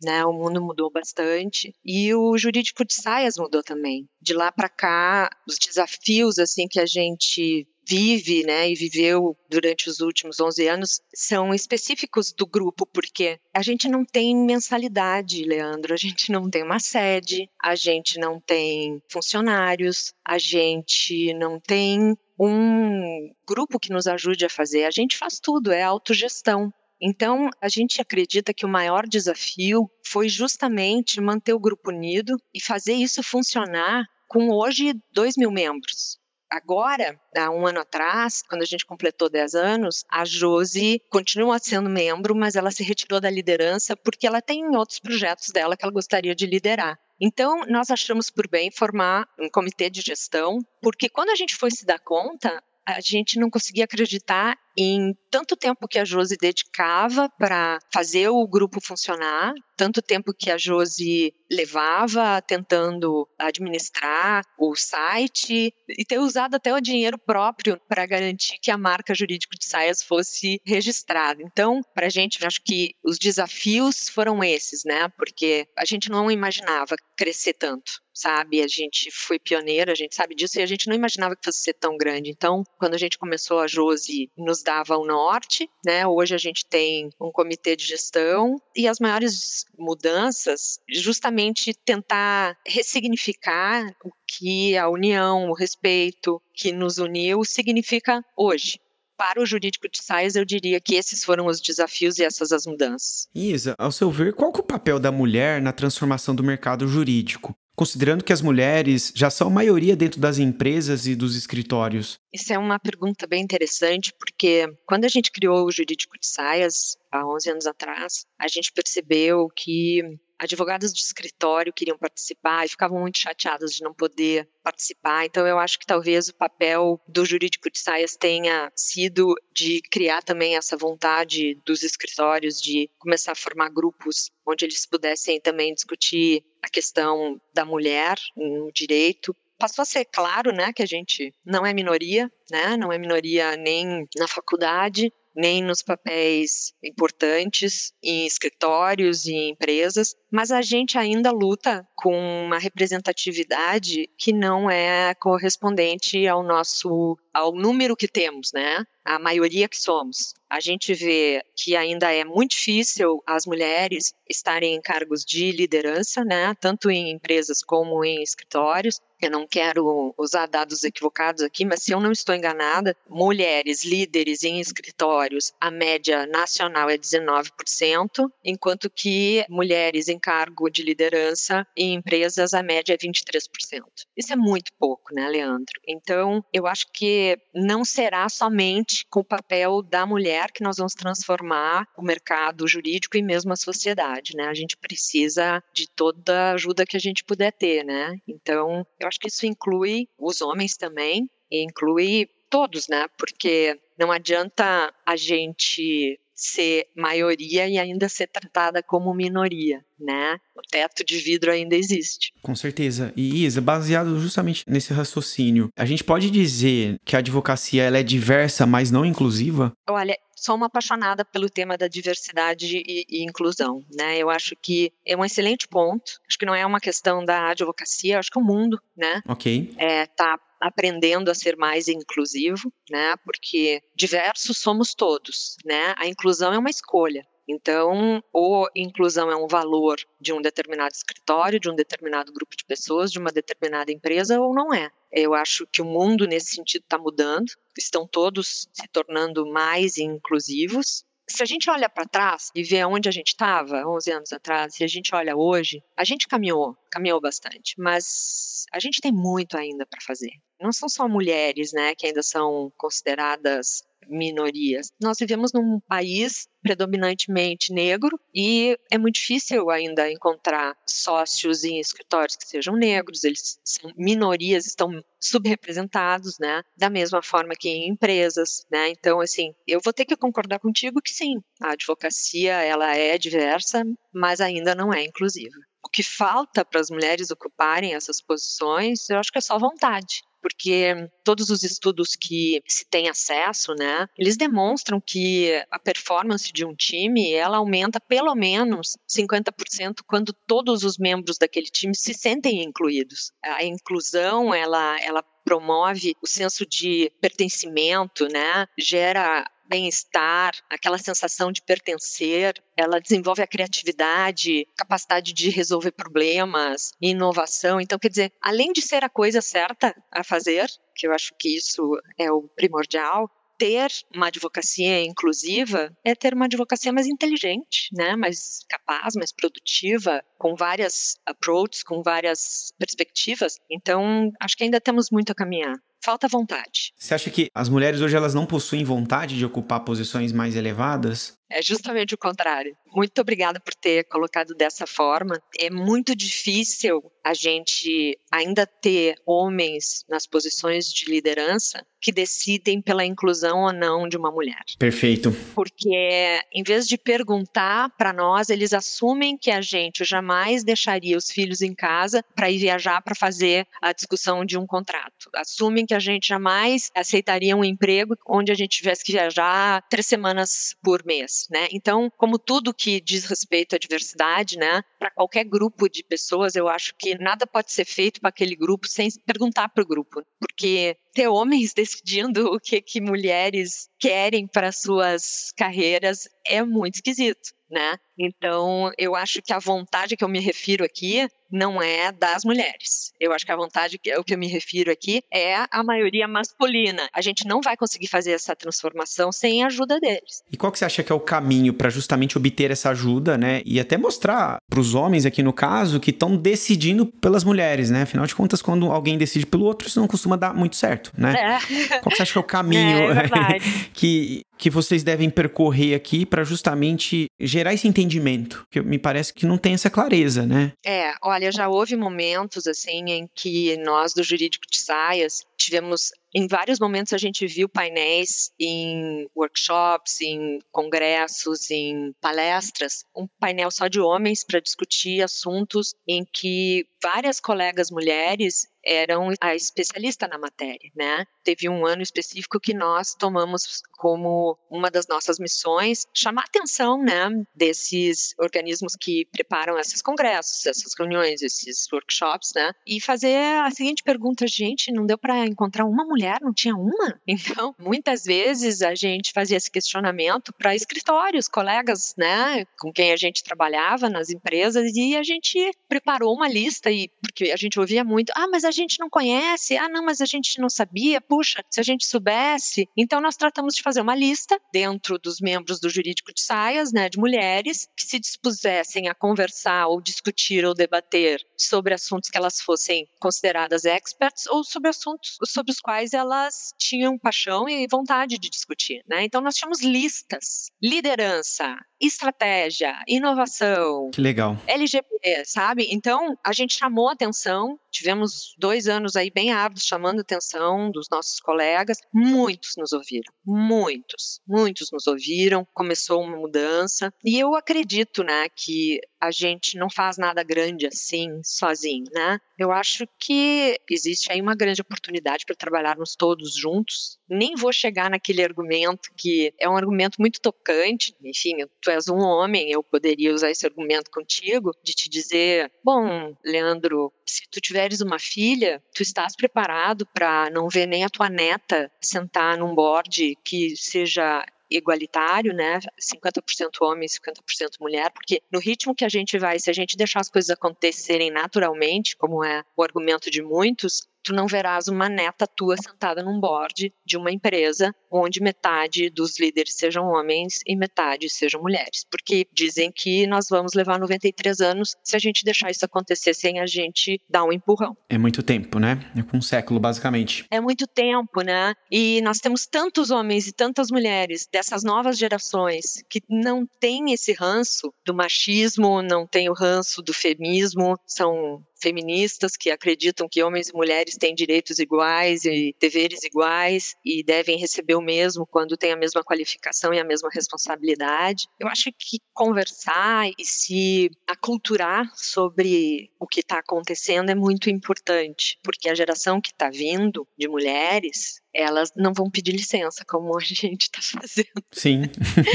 né? 0.03 0.23
O 0.25 0.33
mundo 0.33 0.61
mudou 0.61 0.91
bastante 0.91 1.73
e 1.83 2.13
o 2.13 2.37
jurídico 2.37 2.85
de 2.85 2.93
saias 2.93 3.37
mudou 3.37 3.63
também. 3.63 4.07
De 4.21 4.33
lá 4.33 4.51
para 4.51 4.69
cá, 4.69 5.29
os 5.47 5.57
desafios 5.57 6.37
assim 6.37 6.67
que 6.67 6.79
a 6.79 6.85
gente 6.85 7.67
vive, 7.87 8.43
né, 8.43 8.69
e 8.69 8.75
viveu 8.75 9.35
durante 9.49 9.89
os 9.89 10.01
últimos 10.01 10.39
11 10.39 10.67
anos 10.67 11.01
são 11.15 11.53
específicos 11.53 12.33
do 12.33 12.45
grupo, 12.45 12.85
porque 12.85 13.39
a 13.53 13.61
gente 13.61 13.87
não 13.87 14.03
tem 14.03 14.35
mensalidade, 14.35 15.43
Leandro, 15.43 15.93
a 15.93 15.97
gente 15.97 16.31
não 16.31 16.49
tem 16.49 16.63
uma 16.63 16.79
sede, 16.79 17.49
a 17.61 17.75
gente 17.75 18.19
não 18.19 18.39
tem 18.39 19.01
funcionários, 19.09 20.13
a 20.25 20.37
gente 20.37 21.33
não 21.33 21.59
tem 21.59 22.17
um 22.39 23.31
grupo 23.47 23.79
que 23.79 23.91
nos 23.91 24.05
ajude 24.05 24.45
a 24.45 24.49
fazer, 24.49 24.83
a 24.83 24.91
gente 24.91 25.17
faz 25.17 25.39
tudo, 25.39 25.71
é 25.71 25.81
autogestão. 25.81 26.71
Então, 27.01 27.49
a 27.61 27.69
gente 27.69 28.01
acredita 28.01 28.53
que 28.53 28.65
o 28.65 28.69
maior 28.69 29.07
desafio 29.07 29.89
foi 30.03 30.27
justamente 30.27 31.21
manter 31.21 31.53
o 31.53 31.59
grupo 31.59 31.89
unido 31.91 32.35
e 32.53 32.61
fazer 32.61 32.93
isso 32.93 33.21
funcionar 33.23 34.03
com 34.27 34.49
hoje 34.49 34.93
2 35.13 35.37
mil 35.37 35.51
membros. 35.51 36.19
Agora, 36.49 37.19
há 37.35 37.51
um 37.51 37.67
ano 37.67 37.81
atrás, 37.81 38.41
quando 38.41 38.61
a 38.61 38.65
gente 38.65 38.85
completou 38.85 39.29
10 39.29 39.53
anos, 39.53 40.05
a 40.09 40.23
Josi 40.23 41.01
continua 41.09 41.59
sendo 41.59 41.89
membro, 41.89 42.33
mas 42.33 42.55
ela 42.55 42.71
se 42.71 42.83
retirou 42.83 43.19
da 43.19 43.29
liderança 43.29 43.97
porque 43.97 44.25
ela 44.25 44.41
tem 44.41 44.65
outros 44.75 44.99
projetos 44.99 45.49
dela 45.49 45.75
que 45.75 45.83
ela 45.83 45.91
gostaria 45.91 46.33
de 46.33 46.45
liderar. 46.45 46.97
Então, 47.19 47.65
nós 47.67 47.91
achamos 47.91 48.29
por 48.29 48.47
bem 48.47 48.71
formar 48.71 49.27
um 49.39 49.49
comitê 49.49 49.89
de 49.89 50.01
gestão, 50.01 50.59
porque 50.81 51.09
quando 51.09 51.31
a 51.31 51.35
gente 51.35 51.55
foi 51.55 51.69
se 51.71 51.85
dar 51.85 51.99
conta, 51.99 52.63
a 52.85 53.01
gente 53.01 53.37
não 53.37 53.49
conseguia 53.49 53.83
acreditar 53.83 54.57
em 54.77 55.15
tanto 55.31 55.55
tempo 55.55 55.87
que 55.87 55.97
a 55.97 56.05
Josi 56.05 56.37
dedicava 56.39 57.29
para 57.37 57.79
fazer 57.91 58.29
o 58.29 58.47
grupo 58.47 58.79
funcionar, 58.79 59.53
tanto 59.75 60.01
tempo 60.01 60.33
que 60.33 60.51
a 60.51 60.57
Josi 60.57 61.33
levava 61.49 62.41
tentando 62.41 63.27
administrar 63.39 64.43
o 64.59 64.75
site 64.75 65.73
e 65.89 66.05
ter 66.05 66.19
usado 66.19 66.55
até 66.55 66.73
o 66.73 66.81
dinheiro 66.81 67.17
próprio 67.17 67.79
para 67.87 68.05
garantir 68.05 68.59
que 68.61 68.69
a 68.69 68.77
marca 68.77 69.15
jurídica 69.15 69.57
de 69.57 69.65
saias 69.65 70.03
fosse 70.03 70.61
registrada. 70.65 71.41
Então, 71.41 71.81
para 71.93 72.07
a 72.07 72.09
gente, 72.09 72.45
acho 72.45 72.61
que 72.63 72.93
os 73.03 73.17
desafios 73.17 74.09
foram 74.09 74.43
esses, 74.43 74.83
né? 74.83 75.09
Porque 75.17 75.67
a 75.77 75.85
gente 75.85 76.09
não 76.09 76.29
imaginava 76.29 76.95
crescer 77.15 77.53
tanto 77.53 78.01
sabe? 78.17 78.63
A 78.63 78.67
gente 78.67 79.11
foi 79.11 79.37
pioneira, 79.37 79.91
a 79.91 79.95
gente 79.95 80.15
sabe 80.15 80.33
disso 80.33 80.59
e 80.59 80.63
a 80.63 80.65
gente 80.65 80.87
não 80.87 80.95
imaginava 80.95 81.35
que 81.35 81.45
fosse 81.45 81.59
ser 81.59 81.73
tão 81.73 81.95
grande. 81.95 82.31
Então, 82.31 82.63
quando 82.79 82.95
a 82.95 82.97
gente 82.97 83.17
começou 83.17 83.59
a 83.59 83.67
Josi 83.67 84.31
nos 84.35 84.63
dava 84.67 84.97
o 84.97 85.05
norte, 85.05 85.69
né? 85.85 86.05
Hoje 86.05 86.35
a 86.35 86.37
gente 86.37 86.65
tem 86.65 87.09
um 87.21 87.31
comitê 87.31 87.73
de 87.73 87.85
gestão 87.85 88.61
e 88.75 88.85
as 88.85 88.99
maiores 88.99 89.65
mudanças, 89.79 90.79
justamente 90.89 91.73
tentar 91.85 92.57
ressignificar 92.67 93.85
o 94.03 94.11
que 94.27 94.77
a 94.77 94.89
união, 94.89 95.49
o 95.49 95.53
respeito 95.53 96.41
que 96.53 96.73
nos 96.73 96.97
uniu 96.97 97.45
significa 97.45 98.21
hoje 98.35 98.77
para 99.17 99.41
o 99.41 99.45
jurídico 99.45 99.89
de 99.89 100.03
saias, 100.03 100.35
eu 100.35 100.45
diria 100.45 100.79
que 100.79 100.93
esses 100.93 101.23
foram 101.23 101.47
os 101.47 101.59
desafios 101.59 102.19
e 102.19 102.23
essas 102.23 102.51
as 102.51 102.67
mudanças. 102.67 103.27
Isa, 103.33 103.73
ao 103.75 103.91
seu 103.91 104.11
ver, 104.11 104.33
qual 104.33 104.53
é 104.55 104.59
o 104.59 104.63
papel 104.63 104.99
da 104.99 105.11
mulher 105.11 105.59
na 105.59 105.73
transformação 105.73 106.35
do 106.35 106.43
mercado 106.43 106.87
jurídico? 106.87 107.57
Considerando 107.77 108.23
que 108.23 108.33
as 108.33 108.41
mulheres 108.41 109.13
já 109.15 109.29
são 109.29 109.51
maioria 109.51 109.95
dentro 109.95 110.19
das 110.19 110.39
empresas 110.39 111.05
e 111.05 111.15
dos 111.15 111.35
escritórios? 111.35 112.19
Isso 112.33 112.51
é 112.51 112.57
uma 112.57 112.79
pergunta 112.79 113.27
bem 113.27 113.43
interessante, 113.43 114.11
porque 114.17 114.65
quando 114.87 115.05
a 115.05 115.07
gente 115.07 115.31
criou 115.31 115.63
o 115.63 115.71
Jurídico 115.71 116.17
de 116.19 116.25
Saias, 116.25 116.97
há 117.11 117.23
11 117.23 117.51
anos 117.51 117.67
atrás, 117.67 118.25
a 118.39 118.47
gente 118.47 118.73
percebeu 118.73 119.47
que 119.55 120.01
advogados 120.39 120.93
de 120.93 121.01
escritório 121.01 121.73
queriam 121.73 121.97
participar 121.97 122.65
e 122.65 122.69
ficavam 122.69 122.99
muito 122.99 123.17
chateados 123.17 123.73
de 123.73 123.83
não 123.83 123.93
poder 123.93 124.47
participar. 124.63 125.25
Então, 125.25 125.47
eu 125.47 125.57
acho 125.57 125.79
que 125.79 125.85
talvez 125.85 126.29
o 126.29 126.35
papel 126.35 127.01
do 127.07 127.25
jurídico 127.25 127.71
de 127.71 127.79
saias 127.79 128.15
tenha 128.15 128.71
sido 128.75 129.35
de 129.53 129.81
criar 129.89 130.21
também 130.21 130.55
essa 130.55 130.77
vontade 130.77 131.55
dos 131.65 131.83
escritórios 131.83 132.61
de 132.61 132.89
começar 132.99 133.31
a 133.31 133.35
formar 133.35 133.69
grupos 133.69 134.29
onde 134.45 134.65
eles 134.65 134.85
pudessem 134.85 135.39
também 135.39 135.73
discutir 135.73 136.43
a 136.61 136.69
questão 136.69 137.39
da 137.53 137.65
mulher 137.65 138.17
no 138.35 138.71
direito, 138.71 139.35
passou 139.57 139.81
a 139.81 139.85
ser 139.85 140.05
claro, 140.05 140.51
né, 140.51 140.71
que 140.71 140.83
a 140.83 140.85
gente 140.87 141.33
não 141.45 141.65
é 141.65 141.73
minoria, 141.73 142.31
né, 142.49 142.77
não 142.77 142.91
é 142.91 142.97
minoria 142.97 143.57
nem 143.57 144.07
na 144.15 144.27
faculdade, 144.27 145.11
nem 145.37 145.63
nos 145.63 145.83
papéis 145.83 146.73
importantes 146.83 147.93
em 148.03 148.25
escritórios 148.25 149.25
e 149.25 149.33
em 149.33 149.49
empresas, 149.51 150.15
mas 150.31 150.51
a 150.51 150.63
gente 150.63 150.97
ainda 150.97 151.31
luta 151.31 151.87
com 151.95 152.17
uma 152.43 152.57
representatividade 152.57 154.09
que 154.17 154.33
não 154.33 154.69
é 154.69 155.13
correspondente 155.13 156.27
ao 156.27 156.41
nosso 156.41 157.15
ao 157.37 157.53
número 157.53 157.95
que 157.95 158.07
temos, 158.07 158.51
né? 158.51 158.83
A 159.05 159.19
maioria 159.19 159.69
que 159.69 159.77
somos. 159.77 160.33
A 160.49 160.59
gente 160.59 160.93
vê 160.93 161.43
que 161.55 161.75
ainda 161.75 162.11
é 162.11 162.23
muito 162.23 162.51
difícil 162.51 163.21
as 163.25 163.45
mulheres 163.45 164.13
estarem 164.29 164.75
em 164.75 164.81
cargos 164.81 165.23
de 165.23 165.51
liderança, 165.51 166.25
né? 166.25 166.53
Tanto 166.59 166.89
em 166.89 167.11
empresas 167.11 167.61
como 167.61 168.03
em 168.03 168.23
escritórios. 168.23 168.99
Eu 169.19 169.31
não 169.31 169.47
quero 169.47 170.13
usar 170.17 170.45
dados 170.45 170.83
equivocados 170.83 171.41
aqui, 171.41 171.65
mas 171.65 171.81
se 171.81 171.91
eu 171.91 171.99
não 171.99 172.11
estou 172.11 172.35
enganada, 172.35 172.95
mulheres 173.09 173.83
líderes 173.83 174.43
em 174.43 174.59
escritórios, 174.59 175.51
a 175.59 175.71
média 175.71 176.27
nacional 176.27 176.87
é 176.87 176.97
19%, 176.97 178.29
enquanto 178.45 178.89
que 178.91 179.43
mulheres 179.49 180.07
em 180.07 180.19
cargo 180.19 180.69
de 180.69 180.83
liderança 180.83 181.65
em 181.75 181.95
empresas, 181.95 182.53
a 182.53 182.61
média 182.61 182.93
é 182.93 182.97
23%. 182.97 183.81
Isso 184.15 184.33
é 184.33 184.35
muito 184.35 184.71
pouco, 184.77 185.13
né, 185.13 185.27
Leandro? 185.27 185.81
Então, 185.87 186.45
eu 186.53 186.67
acho 186.67 186.85
que 186.93 187.26
não 187.53 187.83
será 187.83 188.29
somente 188.29 189.05
com 189.09 189.19
o 189.21 189.25
papel 189.25 189.81
da 189.81 190.05
mulher 190.05 190.51
que 190.51 190.63
nós 190.63 190.77
vamos 190.77 190.93
transformar 190.93 191.87
o 191.97 192.01
mercado 192.01 192.67
jurídico 192.67 193.17
e 193.17 193.21
mesmo 193.21 193.51
a 193.51 193.55
sociedade, 193.55 194.35
né? 194.35 194.47
A 194.47 194.53
gente 194.53 194.77
precisa 194.77 195.63
de 195.73 195.89
toda 195.89 196.51
a 196.51 196.53
ajuda 196.53 196.85
que 196.85 196.97
a 196.97 196.99
gente 196.99 197.23
puder 197.23 197.51
ter, 197.51 197.83
né? 197.83 198.17
Então, 198.27 198.85
eu 198.99 199.07
acho 199.07 199.19
que 199.19 199.27
isso 199.27 199.45
inclui 199.45 200.07
os 200.17 200.41
homens 200.41 200.77
também, 200.77 201.27
e 201.51 201.63
inclui 201.63 202.29
todos, 202.49 202.87
né? 202.87 203.07
Porque 203.17 203.79
não 203.97 204.11
adianta 204.11 204.93
a 205.05 205.15
gente 205.15 206.19
ser 206.37 206.85
maioria 206.95 207.67
e 207.67 207.79
ainda 207.79 208.07
ser 208.07 208.27
tratada 208.27 208.83
como 208.83 209.13
minoria, 209.13 209.83
né? 209.99 210.37
O 210.55 210.61
teto 210.69 211.03
de 211.03 211.17
vidro 211.17 211.51
ainda 211.51 211.75
existe. 211.75 212.31
Com 212.43 212.55
certeza. 212.55 213.11
E 213.17 213.43
Isa, 213.43 213.59
baseado 213.59 214.19
justamente 214.19 214.63
nesse 214.67 214.93
raciocínio, 214.93 215.69
a 215.75 215.85
gente 215.85 216.03
pode 216.03 216.29
dizer 216.29 216.97
que 217.03 217.15
a 217.15 217.19
advocacia 217.19 217.83
ela 217.83 217.97
é 217.97 218.03
diversa, 218.03 218.67
mas 218.67 218.91
não 218.91 219.03
inclusiva? 219.03 219.73
Olha, 219.89 220.15
sou 220.35 220.55
uma 220.55 220.67
apaixonada 220.67 221.25
pelo 221.25 221.49
tema 221.49 221.75
da 221.75 221.87
diversidade 221.87 222.77
e, 222.77 223.05
e, 223.09 223.23
inclusão, 223.23 223.83
né? 223.93 224.17
Eu 224.17 224.29
acho 224.29 224.55
que 224.61 224.93
é 225.05 225.17
um 225.17 225.25
excelente 225.25 225.67
ponto. 225.67 226.19
Acho 226.27 226.37
que 226.37 226.45
não 226.45 226.53
é 226.53 226.65
uma 226.65 226.79
questão 226.79 227.25
da 227.25 227.49
advocacia, 227.49 228.19
acho 228.19 228.29
que 228.29 228.39
o 228.39 228.43
mundo, 228.43 228.79
né? 228.95 229.21
Ok. 229.27 229.73
É, 229.77 230.05
tá 230.05 230.37
aprendendo 230.59 231.29
a 231.29 231.35
ser 231.35 231.55
mais 231.57 231.87
inclusivo, 231.87 232.71
né? 232.89 233.15
Porque 233.23 233.81
diversos 233.95 234.57
somos 234.57 234.93
todos, 234.93 235.57
né? 235.65 235.93
A 235.97 236.07
inclusão 236.07 236.53
é 236.53 236.57
uma 236.57 236.69
escolha. 236.69 237.25
Então, 237.47 238.21
ou 238.33 238.67
inclusão 238.75 239.31
é 239.31 239.35
um 239.35 239.47
valor 239.47 239.97
de 240.19 240.33
um 240.33 240.41
determinado 240.41 240.93
escritório, 240.93 241.59
de 241.59 241.69
um 241.69 241.75
determinado 241.75 242.33
grupo 242.33 242.57
de 242.57 242.65
pessoas, 242.65 243.09
de 243.09 243.19
uma 243.19 243.31
determinada 243.31 243.89
empresa, 243.89 244.39
ou 244.39 244.53
não 244.53 244.73
é. 244.73 244.89
Eu 245.09 245.33
acho 245.33 245.65
que 245.67 245.81
o 245.81 245.85
mundo 245.85 246.27
nesse 246.27 246.55
sentido 246.55 246.83
está 246.83 246.97
mudando, 246.97 247.49
estão 247.77 248.05
todos 248.05 248.67
se 248.73 248.87
tornando 248.89 249.45
mais 249.47 249.97
inclusivos, 249.97 251.05
se 251.29 251.43
a 251.43 251.45
gente 251.45 251.69
olha 251.69 251.89
para 251.89 252.05
trás 252.05 252.51
e 252.55 252.63
vê 252.63 252.83
onde 252.85 253.09
a 253.09 253.11
gente 253.11 253.27
estava 253.27 253.85
11 253.85 254.11
anos 254.11 254.33
atrás, 254.33 254.75
se 254.75 254.83
a 254.83 254.87
gente 254.87 255.13
olha 255.13 255.35
hoje, 255.35 255.83
a 255.95 256.03
gente 256.03 256.27
caminhou, 256.27 256.75
caminhou 256.89 257.19
bastante, 257.19 257.75
mas 257.77 258.65
a 258.71 258.79
gente 258.79 259.01
tem 259.01 259.11
muito 259.11 259.57
ainda 259.57 259.85
para 259.85 259.99
fazer. 260.01 260.31
Não 260.59 260.71
são 260.71 260.89
só 260.89 261.07
mulheres, 261.07 261.71
né, 261.73 261.93
que 261.95 262.07
ainda 262.07 262.23
são 262.23 262.71
consideradas 262.77 263.83
minorias. 264.09 264.91
Nós 265.01 265.17
vivemos 265.19 265.51
num 265.53 265.79
país 265.81 266.47
predominantemente 266.61 267.71
negro 267.71 268.19
e 268.33 268.77
é 268.91 268.97
muito 268.97 269.15
difícil 269.15 269.69
ainda 269.69 270.11
encontrar 270.11 270.75
sócios 270.85 271.63
em 271.63 271.79
escritórios 271.79 272.35
que 272.35 272.47
sejam 272.47 272.75
negros, 272.75 273.23
eles 273.23 273.59
são 273.63 273.91
minorias, 273.97 274.65
estão 274.65 275.01
subrepresentados, 275.19 276.37
né? 276.39 276.61
Da 276.75 276.89
mesma 276.89 277.21
forma 277.21 277.53
que 277.55 277.69
em 277.69 277.89
empresas, 277.89 278.65
né? 278.71 278.89
Então, 278.89 279.19
assim, 279.19 279.53
eu 279.67 279.79
vou 279.83 279.93
ter 279.93 280.05
que 280.05 280.15
concordar 280.15 280.59
contigo 280.59 281.01
que 281.01 281.11
sim, 281.11 281.41
a 281.61 281.71
advocacia 281.71 282.53
ela 282.53 282.95
é 282.95 283.17
diversa, 283.17 283.83
mas 284.13 284.41
ainda 284.41 284.75
não 284.75 284.93
é 284.93 285.03
inclusiva. 285.03 285.55
O 285.83 285.89
que 285.89 286.03
falta 286.03 286.65
para 286.65 286.81
as 286.81 286.89
mulheres 286.89 287.31
ocuparem 287.31 287.93
essas 287.93 288.21
posições, 288.21 289.09
eu 289.09 289.19
acho 289.19 289.31
que 289.31 289.37
é 289.37 289.41
só 289.41 289.57
vontade 289.57 290.21
porque 290.47 291.09
todos 291.25 291.49
os 291.49 291.61
estudos 291.61 292.15
que 292.15 292.63
se 292.65 292.85
tem 292.85 293.09
acesso, 293.09 293.75
né, 293.75 294.07
eles 294.17 294.37
demonstram 294.37 295.01
que 295.01 295.51
a 295.69 295.77
performance 295.77 296.53
de 296.53 296.63
um 296.63 296.73
time, 296.73 297.33
ela 297.33 297.57
aumenta 297.57 297.99
pelo 297.99 298.33
menos 298.33 298.97
50% 299.09 300.03
quando 300.07 300.31
todos 300.31 300.85
os 300.85 300.97
membros 300.97 301.37
daquele 301.37 301.67
time 301.67 301.93
se 301.93 302.13
sentem 302.13 302.63
incluídos. 302.63 303.33
A 303.43 303.61
inclusão, 303.65 304.53
ela, 304.53 304.97
ela 305.01 305.21
promove 305.43 306.15
o 306.21 306.27
senso 306.27 306.65
de 306.65 307.11
pertencimento, 307.19 308.27
né? 308.29 308.67
Gera 308.79 309.45
bem-estar, 309.67 310.53
aquela 310.69 310.97
sensação 310.97 311.51
de 311.51 311.61
pertencer, 311.61 312.61
ela 312.75 312.99
desenvolve 312.99 313.41
a 313.41 313.47
criatividade, 313.47 314.67
capacidade 314.75 315.33
de 315.33 315.49
resolver 315.49 315.91
problemas, 315.91 316.91
inovação. 317.01 317.79
Então, 317.79 317.99
quer 317.99 318.09
dizer, 318.09 318.33
além 318.41 318.71
de 318.71 318.81
ser 318.81 319.03
a 319.03 319.09
coisa 319.09 319.41
certa 319.41 319.95
a 320.11 320.23
fazer, 320.23 320.67
que 320.95 321.07
eu 321.07 321.13
acho 321.13 321.33
que 321.39 321.55
isso 321.55 321.99
é 322.17 322.31
o 322.31 322.43
primordial, 322.55 323.29
ter 323.57 323.91
uma 324.13 324.27
advocacia 324.27 325.03
inclusiva 325.03 325.91
é 326.03 326.13
ter 326.13 326.33
uma 326.33 326.45
advocacia 326.45 326.93
mais 326.93 327.07
inteligente, 327.07 327.89
né? 327.91 328.15
mais 328.15 328.59
capaz, 328.69 329.15
mais 329.15 329.31
produtiva, 329.31 330.23
com 330.37 330.55
várias 330.55 331.17
approaches, 331.25 331.83
com 331.83 332.03
várias 332.03 332.71
perspectivas. 332.77 333.57
Então, 333.69 334.31
acho 334.39 334.55
que 334.55 334.63
ainda 334.63 334.79
temos 334.79 335.09
muito 335.11 335.31
a 335.31 335.35
caminhar 335.35 335.73
falta 336.07 336.25
vontade. 336.29 336.93
Você 336.97 337.13
acha 337.13 337.29
que 337.29 337.51
as 337.53 337.67
mulheres 337.67 337.99
hoje 337.99 338.15
elas 338.15 338.33
não 338.33 338.45
possuem 338.45 338.85
vontade 338.85 339.37
de 339.37 339.45
ocupar 339.45 339.81
posições 339.81 340.31
mais 340.31 340.55
elevadas? 340.55 341.37
É 341.49 341.61
justamente 341.61 342.13
o 342.13 342.17
contrário. 342.17 342.75
Muito 342.93 343.19
obrigada 343.21 343.59
por 343.59 343.73
ter 343.73 344.03
colocado 344.05 344.53
dessa 344.55 344.85
forma. 344.87 345.41
É 345.59 345.69
muito 345.69 346.15
difícil 346.15 347.03
a 347.23 347.33
gente 347.33 348.17
ainda 348.31 348.65
ter 348.65 349.15
homens 349.25 350.05
nas 350.09 350.25
posições 350.25 350.91
de 350.91 351.09
liderança 351.09 351.85
que 352.01 352.11
decidem 352.11 352.81
pela 352.81 353.03
inclusão 353.03 353.63
ou 353.63 353.73
não 353.73 354.07
de 354.07 354.15
uma 354.15 354.31
mulher. 354.31 354.63
Perfeito. 354.79 355.31
Porque 355.53 356.39
em 356.53 356.63
vez 356.63 356.87
de 356.87 356.97
perguntar 356.97 357.89
para 357.97 358.13
nós, 358.13 358.49
eles 358.49 358.71
assumem 358.71 359.37
que 359.37 359.51
a 359.51 359.61
gente 359.61 360.05
jamais 360.05 360.63
deixaria 360.63 361.17
os 361.17 361.29
filhos 361.29 361.61
em 361.61 361.73
casa 361.73 362.23
para 362.35 362.49
ir 362.49 362.59
viajar 362.59 363.01
para 363.01 363.15
fazer 363.15 363.67
a 363.81 363.91
discussão 363.91 364.45
de 364.45 364.57
um 364.57 364.65
contrato. 364.65 365.29
Assumem 365.35 365.85
que 365.85 365.93
a 365.93 365.99
gente 365.99 366.27
jamais 366.29 366.91
aceitaria 366.95 367.55
um 367.57 367.63
emprego 367.63 368.15
onde 368.27 368.51
a 368.51 368.55
gente 368.55 368.77
tivesse 368.77 369.03
que 369.03 369.11
viajar 369.11 369.83
três 369.89 370.05
semanas 370.05 370.75
por 370.81 371.03
mês, 371.05 371.36
né? 371.49 371.67
Então, 371.71 372.09
como 372.17 372.39
tudo 372.39 372.73
que 372.73 373.01
diz 373.01 373.25
respeito 373.25 373.75
à 373.75 373.79
diversidade, 373.79 374.57
né, 374.57 374.81
para 374.99 375.11
qualquer 375.11 375.43
grupo 375.43 375.89
de 375.89 376.03
pessoas, 376.03 376.55
eu 376.55 376.67
acho 376.67 376.93
que 376.97 377.17
nada 377.17 377.45
pode 377.45 377.71
ser 377.71 377.85
feito 377.85 378.19
para 378.19 378.29
aquele 378.29 378.55
grupo 378.55 378.87
sem 378.87 379.09
perguntar 379.25 379.69
para 379.69 379.83
o 379.83 379.87
grupo, 379.87 380.23
porque 380.39 380.95
ter 381.13 381.27
homens 381.27 381.73
decidindo 381.75 382.53
o 382.53 382.59
que 382.59 382.81
que 382.81 383.01
mulheres 383.01 383.89
querem 383.99 384.47
para 384.47 384.71
suas 384.71 385.51
carreiras 385.57 386.27
é 386.45 386.63
muito 386.63 386.95
esquisito, 386.95 387.53
né? 387.69 387.97
Então, 388.17 388.91
eu 388.97 389.15
acho 389.15 389.41
que 389.41 389.53
a 389.53 389.59
vontade 389.59 390.15
que 390.17 390.23
eu 390.23 390.29
me 390.29 390.39
refiro 390.39 390.83
aqui 390.83 391.27
não 391.51 391.81
é 391.81 392.11
das 392.11 392.43
mulheres. 392.43 393.11
Eu 393.19 393.33
acho 393.33 393.45
que 393.45 393.51
a 393.51 393.55
vontade 393.55 393.99
o 394.17 394.23
que 394.23 394.33
eu 394.33 394.37
me 394.37 394.47
refiro 394.47 394.91
aqui 394.91 395.23
é 395.31 395.55
a 395.71 395.83
maioria 395.83 396.27
masculina. 396.27 397.07
A 397.13 397.21
gente 397.21 397.47
não 397.47 397.61
vai 397.61 397.75
conseguir 397.75 398.07
fazer 398.07 398.31
essa 398.31 398.55
transformação 398.55 399.31
sem 399.31 399.63
a 399.63 399.67
ajuda 399.67 399.99
deles. 399.99 400.43
E 400.51 400.57
qual 400.57 400.71
que 400.71 400.79
você 400.79 400.85
acha 400.85 401.03
que 401.03 401.11
é 401.11 401.15
o 401.15 401.19
caminho 401.19 401.73
para 401.73 401.89
justamente 401.89 402.37
obter 402.37 402.71
essa 402.71 402.89
ajuda, 402.89 403.37
né? 403.37 403.61
E 403.65 403.79
até 403.79 403.97
mostrar 403.97 404.57
para 404.69 404.79
os 404.79 404.95
homens 404.95 405.25
aqui 405.25 405.41
no 405.41 405.53
caso 405.53 405.99
que 405.99 406.11
estão 406.11 406.35
decidindo 406.35 407.05
pelas 407.05 407.43
mulheres, 407.43 407.89
né? 407.89 408.03
Afinal 408.03 408.25
de 408.25 408.35
contas, 408.35 408.61
quando 408.61 408.91
alguém 408.91 409.17
decide 409.17 409.45
pelo 409.45 409.65
outro, 409.65 409.87
isso 409.87 409.99
não 409.99 410.07
costuma 410.07 410.35
dar 410.35 410.53
muito 410.53 410.75
certo, 410.75 411.11
né? 411.17 411.33
É. 411.33 411.99
Qual 411.99 412.11
que 412.11 412.15
você 412.15 412.23
acha 412.23 412.31
que 412.33 412.37
é 412.37 412.41
o 412.41 412.43
caminho 412.43 413.11
é, 413.11 413.55
é 413.55 413.59
que 413.93 414.41
que 414.57 414.69
vocês 414.69 415.03
devem 415.03 415.29
percorrer 415.29 415.93
aqui 415.93 416.25
para 416.25 416.43
justamente 416.43 417.27
gerar 417.39 417.73
esse 417.73 417.87
entendimento? 417.87 418.65
Que 418.71 418.81
me 418.81 418.97
parece 418.97 419.33
que 419.33 419.45
não 419.45 419.57
tem 419.57 419.73
essa 419.73 419.89
clareza, 419.89 420.45
né? 420.45 420.71
É, 420.85 421.13
olha, 421.21 421.36
já 421.51 421.69
houve 421.69 421.95
momentos 421.95 422.67
assim 422.67 423.03
em 423.09 423.29
que 423.33 423.77
nós 423.77 424.13
do 424.13 424.23
jurídico 424.23 424.65
de 424.69 424.79
saias 424.79 425.45
tivemos 425.57 426.11
em 426.33 426.47
vários 426.47 426.79
momentos 426.79 427.13
a 427.13 427.17
gente 427.17 427.47
viu 427.47 427.67
painéis 427.67 428.51
em 428.59 429.27
workshops, 429.35 430.21
em 430.21 430.59
congressos, 430.71 431.71
em 431.71 432.13
palestras, 432.21 433.05
um 433.15 433.27
painel 433.39 433.71
só 433.71 433.87
de 433.87 433.99
homens 433.99 434.43
para 434.43 434.59
discutir 434.59 435.21
assuntos 435.23 435.95
em 436.07 436.23
que 436.23 436.85
várias 437.01 437.39
colegas 437.39 437.89
mulheres 437.89 438.67
eram 438.87 439.31
a 439.41 439.53
especialista 439.53 440.27
na 440.27 440.37
matéria, 440.37 440.89
né? 440.95 441.25
Teve 441.43 441.67
um 441.67 441.85
ano 441.85 442.01
específico 442.01 442.59
que 442.59 442.73
nós 442.73 443.13
tomamos 443.13 443.81
como 443.97 444.57
uma 444.69 444.89
das 444.89 445.07
nossas 445.07 445.37
missões 445.39 446.05
chamar 446.13 446.45
atenção, 446.45 447.01
né, 447.01 447.29
desses 447.55 448.33
organismos 448.39 448.95
que 448.99 449.25
preparam 449.31 449.77
esses 449.77 450.01
congressos, 450.01 450.65
essas 450.65 450.93
reuniões, 450.97 451.41
esses 451.41 451.87
workshops, 451.91 452.51
né? 452.55 452.71
E 452.85 453.01
fazer 453.01 453.35
a 453.61 453.69
seguinte 453.71 454.03
pergunta, 454.03 454.47
gente, 454.47 454.91
não 454.91 455.05
deu 455.05 455.17
para 455.17 455.45
encontrar 455.45 455.85
uma 455.85 456.05
mulher, 456.05 456.39
não 456.41 456.53
tinha 456.53 456.75
uma? 456.75 457.17
Então, 457.57 457.73
muitas 457.79 458.23
vezes 458.23 458.81
a 458.81 458.93
gente 458.95 459.31
fazia 459.31 459.57
esse 459.57 459.69
questionamento 459.69 460.51
para 460.53 460.75
escritórios, 460.75 461.47
colegas, 461.47 462.13
né, 462.17 462.65
com 462.79 462.91
quem 462.91 463.11
a 463.11 463.17
gente 463.17 463.43
trabalhava 463.43 464.09
nas 464.09 464.29
empresas 464.29 464.91
e 464.95 465.15
a 465.15 465.23
gente 465.23 465.71
preparou 465.87 466.33
uma 466.33 466.47
lista 466.47 466.91
e 466.91 467.09
porque 467.21 467.51
a 467.51 467.55
gente 467.55 467.79
ouvia 467.79 468.03
muito, 468.03 468.31
ah, 468.35 468.47
mas 468.47 468.63
a 468.63 468.71
gente 468.81 468.99
não 468.99 469.09
conhece, 469.09 469.77
ah, 469.77 469.89
não, 469.89 470.03
mas 470.03 470.21
a 470.21 470.25
gente 470.25 470.59
não 470.59 470.69
sabia, 470.69 471.19
puxa, 471.19 471.63
se 471.69 471.79
a 471.79 471.83
gente 471.83 472.05
soubesse. 472.05 472.87
Então 472.95 473.19
nós 473.19 473.35
tratamos 473.35 473.75
de 473.75 473.81
fazer 473.81 474.01
uma 474.01 474.15
lista 474.15 474.59
dentro 474.71 475.17
dos 475.19 475.39
membros 475.39 475.79
do 475.79 475.89
jurídico 475.89 476.33
de 476.33 476.41
saias, 476.41 476.91
né, 476.91 477.09
de 477.09 477.17
mulheres 477.17 477.87
que 477.95 478.03
se 478.03 478.19
dispusessem 478.19 479.07
a 479.07 479.15
conversar 479.15 479.87
ou 479.87 480.01
discutir 480.01 480.65
ou 480.65 480.73
debater 480.73 481.41
sobre 481.57 481.93
assuntos 481.93 482.29
que 482.29 482.37
elas 482.37 482.61
fossem 482.61 483.07
consideradas 483.19 483.85
experts 483.85 484.45
ou 484.47 484.63
sobre 484.63 484.89
assuntos 484.89 485.37
sobre 485.45 485.71
os 485.71 485.79
quais 485.79 486.13
elas 486.13 486.73
tinham 486.77 487.17
paixão 487.17 487.67
e 487.67 487.87
vontade 487.89 488.37
de 488.37 488.49
discutir, 488.49 489.03
né? 489.07 489.23
Então 489.23 489.41
nós 489.41 489.55
tínhamos 489.55 489.81
listas, 489.81 490.71
liderança, 490.81 491.75
estratégia, 491.99 492.95
inovação. 493.07 494.11
Que 494.11 494.21
legal. 494.21 494.57
LGBT, 494.67 495.43
sabe? 495.45 495.87
Então, 495.89 496.37
a 496.43 496.53
gente 496.53 496.77
chamou 496.77 497.09
atenção, 497.09 497.79
tivemos 497.91 498.53
dois 498.57 498.87
anos 498.87 499.15
aí 499.15 499.29
bem 499.29 499.51
árduos 499.51 499.85
chamando 499.85 500.21
atenção 500.21 500.91
dos 500.91 501.07
nossos 501.09 501.39
colegas. 501.39 501.97
Muitos 502.13 502.73
nos 502.77 502.93
ouviram, 502.93 503.33
muitos, 503.45 504.41
muitos 504.47 504.89
nos 504.91 505.07
ouviram. 505.07 505.67
Começou 505.73 506.21
uma 506.21 506.37
mudança. 506.37 507.13
E 507.23 507.39
eu 507.39 507.55
acredito, 507.55 508.23
né, 508.23 508.47
que 508.55 508.99
a 509.19 509.31
gente 509.31 509.77
não 509.77 509.89
faz 509.89 510.17
nada 510.17 510.43
grande 510.43 510.87
assim, 510.87 511.41
sozinho, 511.43 512.05
né? 512.13 512.39
Eu 512.57 512.71
acho 512.71 513.05
que 513.19 513.79
existe 513.89 514.31
aí 514.31 514.41
uma 514.41 514.55
grande 514.55 514.81
oportunidade 514.81 515.45
para 515.45 515.55
trabalharmos 515.55 516.15
todos 516.15 516.55
juntos. 516.55 517.19
Nem 517.29 517.55
vou 517.55 517.71
chegar 517.71 518.09
naquele 518.09 518.43
argumento 518.43 519.09
que 519.15 519.53
é 519.59 519.69
um 519.69 519.77
argumento 519.77 520.17
muito 520.19 520.41
tocante, 520.41 521.15
enfim, 521.23 521.57
tu 521.81 521.91
és 521.91 522.07
um 522.07 522.17
homem, 522.17 522.71
eu 522.71 522.83
poderia 522.83 523.33
usar 523.33 523.51
esse 523.51 523.65
argumento 523.65 524.09
contigo, 524.09 524.71
de 524.83 524.93
te 524.93 525.09
dizer, 525.09 525.71
bom, 525.83 526.35
Leandro, 526.43 527.11
se 527.25 527.43
tu 527.51 527.59
tiveres 527.59 528.01
uma 528.01 528.17
filha, 528.17 528.81
tu 528.93 529.03
estás 529.03 529.35
preparado 529.35 530.05
para 530.13 530.49
não 530.49 530.67
ver 530.67 530.87
nem 530.87 531.03
a 531.03 531.09
tua 531.09 531.29
neta 531.29 531.91
sentar 532.01 532.57
num 532.57 532.73
board 532.73 533.35
que 533.43 533.75
seja 533.75 534.45
igualitário, 534.69 535.53
né? 535.53 535.79
50% 535.99 536.81
homem, 536.81 537.07
50% 537.07 537.79
mulher, 537.79 538.11
porque 538.11 538.41
no 538.51 538.59
ritmo 538.59 538.95
que 538.95 539.05
a 539.05 539.09
gente 539.09 539.37
vai, 539.37 539.59
se 539.59 539.69
a 539.69 539.73
gente 539.73 539.97
deixar 539.97 540.19
as 540.19 540.29
coisas 540.29 540.49
acontecerem 540.49 541.31
naturalmente, 541.31 542.15
como 542.17 542.43
é 542.43 542.63
o 542.75 542.83
argumento 542.83 543.31
de 543.31 543.41
muitos, 543.41 544.07
tu 544.23 544.33
não 544.33 544.47
verás 544.47 544.87
uma 544.87 545.07
neta 545.09 545.47
tua 545.47 545.77
sentada 545.77 546.23
num 546.23 546.39
board 546.39 546.93
de 547.05 547.17
uma 547.17 547.31
empresa 547.31 547.93
onde 548.11 548.41
metade 548.41 549.09
dos 549.09 549.39
líderes 549.39 549.75
sejam 549.75 550.05
homens 550.05 550.59
e 550.65 550.75
metade 550.75 551.29
sejam 551.29 551.61
mulheres. 551.61 552.05
Porque 552.09 552.47
dizem 552.53 552.91
que 552.91 553.27
nós 553.27 553.47
vamos 553.49 553.73
levar 553.73 553.99
93 553.99 554.61
anos 554.61 554.95
se 555.03 555.15
a 555.15 555.19
gente 555.19 555.43
deixar 555.43 555.71
isso 555.71 555.85
acontecer 555.85 556.33
sem 556.33 556.59
a 556.59 556.65
gente 556.65 557.19
dar 557.29 557.43
um 557.43 557.51
empurrão. 557.51 557.95
É 558.09 558.17
muito 558.17 558.43
tempo, 558.43 558.79
né? 558.79 558.99
É 559.15 559.23
com 559.23 559.37
um 559.37 559.41
século, 559.41 559.79
basicamente. 559.79 560.45
É 560.49 560.59
muito 560.59 560.87
tempo, 560.87 561.41
né? 561.41 561.73
E 561.91 562.21
nós 562.21 562.39
temos 562.39 562.65
tantos 562.65 563.11
homens 563.11 563.47
e 563.47 563.51
tantas 563.51 563.89
mulheres 563.91 564.47
dessas 564.51 564.83
novas 564.83 565.17
gerações 565.17 566.03
que 566.09 566.21
não 566.29 566.65
têm 566.79 567.13
esse 567.13 567.33
ranço 567.33 567.93
do 568.05 568.13
machismo, 568.13 569.01
não 569.01 569.25
tem 569.25 569.49
o 569.49 569.53
ranço 569.53 570.01
do 570.01 570.13
feminismo, 570.13 570.97
são 571.05 571.61
feministas 571.81 572.57
que 572.57 572.69
acreditam 572.69 573.27
que 573.29 573.43
homens 573.43 573.69
e 573.69 573.73
mulheres 573.73 574.15
têm 574.17 574.33
direitos 574.33 574.79
iguais 574.79 575.45
e 575.45 575.75
deveres 575.79 576.23
iguais 576.23 576.95
e 577.05 577.23
devem 577.23 577.57
receber 577.57 577.95
o 577.95 578.01
mesmo 578.01 578.45
quando 578.45 578.77
têm 578.77 578.91
a 578.91 578.97
mesma 578.97 579.23
qualificação 579.23 579.93
e 579.93 579.99
a 579.99 580.03
mesma 580.03 580.29
responsabilidade. 580.31 581.47
Eu 581.59 581.67
acho 581.67 581.91
que 581.97 582.19
conversar 582.33 583.29
e 583.37 583.45
se 583.45 584.09
aculturar 584.27 585.09
sobre 585.15 586.11
o 586.19 586.27
que 586.27 586.41
está 586.41 586.59
acontecendo 586.59 587.29
é 587.29 587.35
muito 587.35 587.69
importante, 587.69 588.59
porque 588.63 588.89
a 588.89 588.95
geração 588.95 589.39
que 589.41 589.51
está 589.51 589.69
vindo 589.69 590.27
de 590.37 590.47
mulheres 590.47 591.41
elas 591.53 591.91
não 591.95 592.13
vão 592.13 592.29
pedir 592.29 592.51
licença, 592.51 593.03
como 593.07 593.35
a 593.37 593.41
gente 593.41 593.83
está 593.83 593.99
fazendo. 594.01 594.63
Sim. 594.71 595.03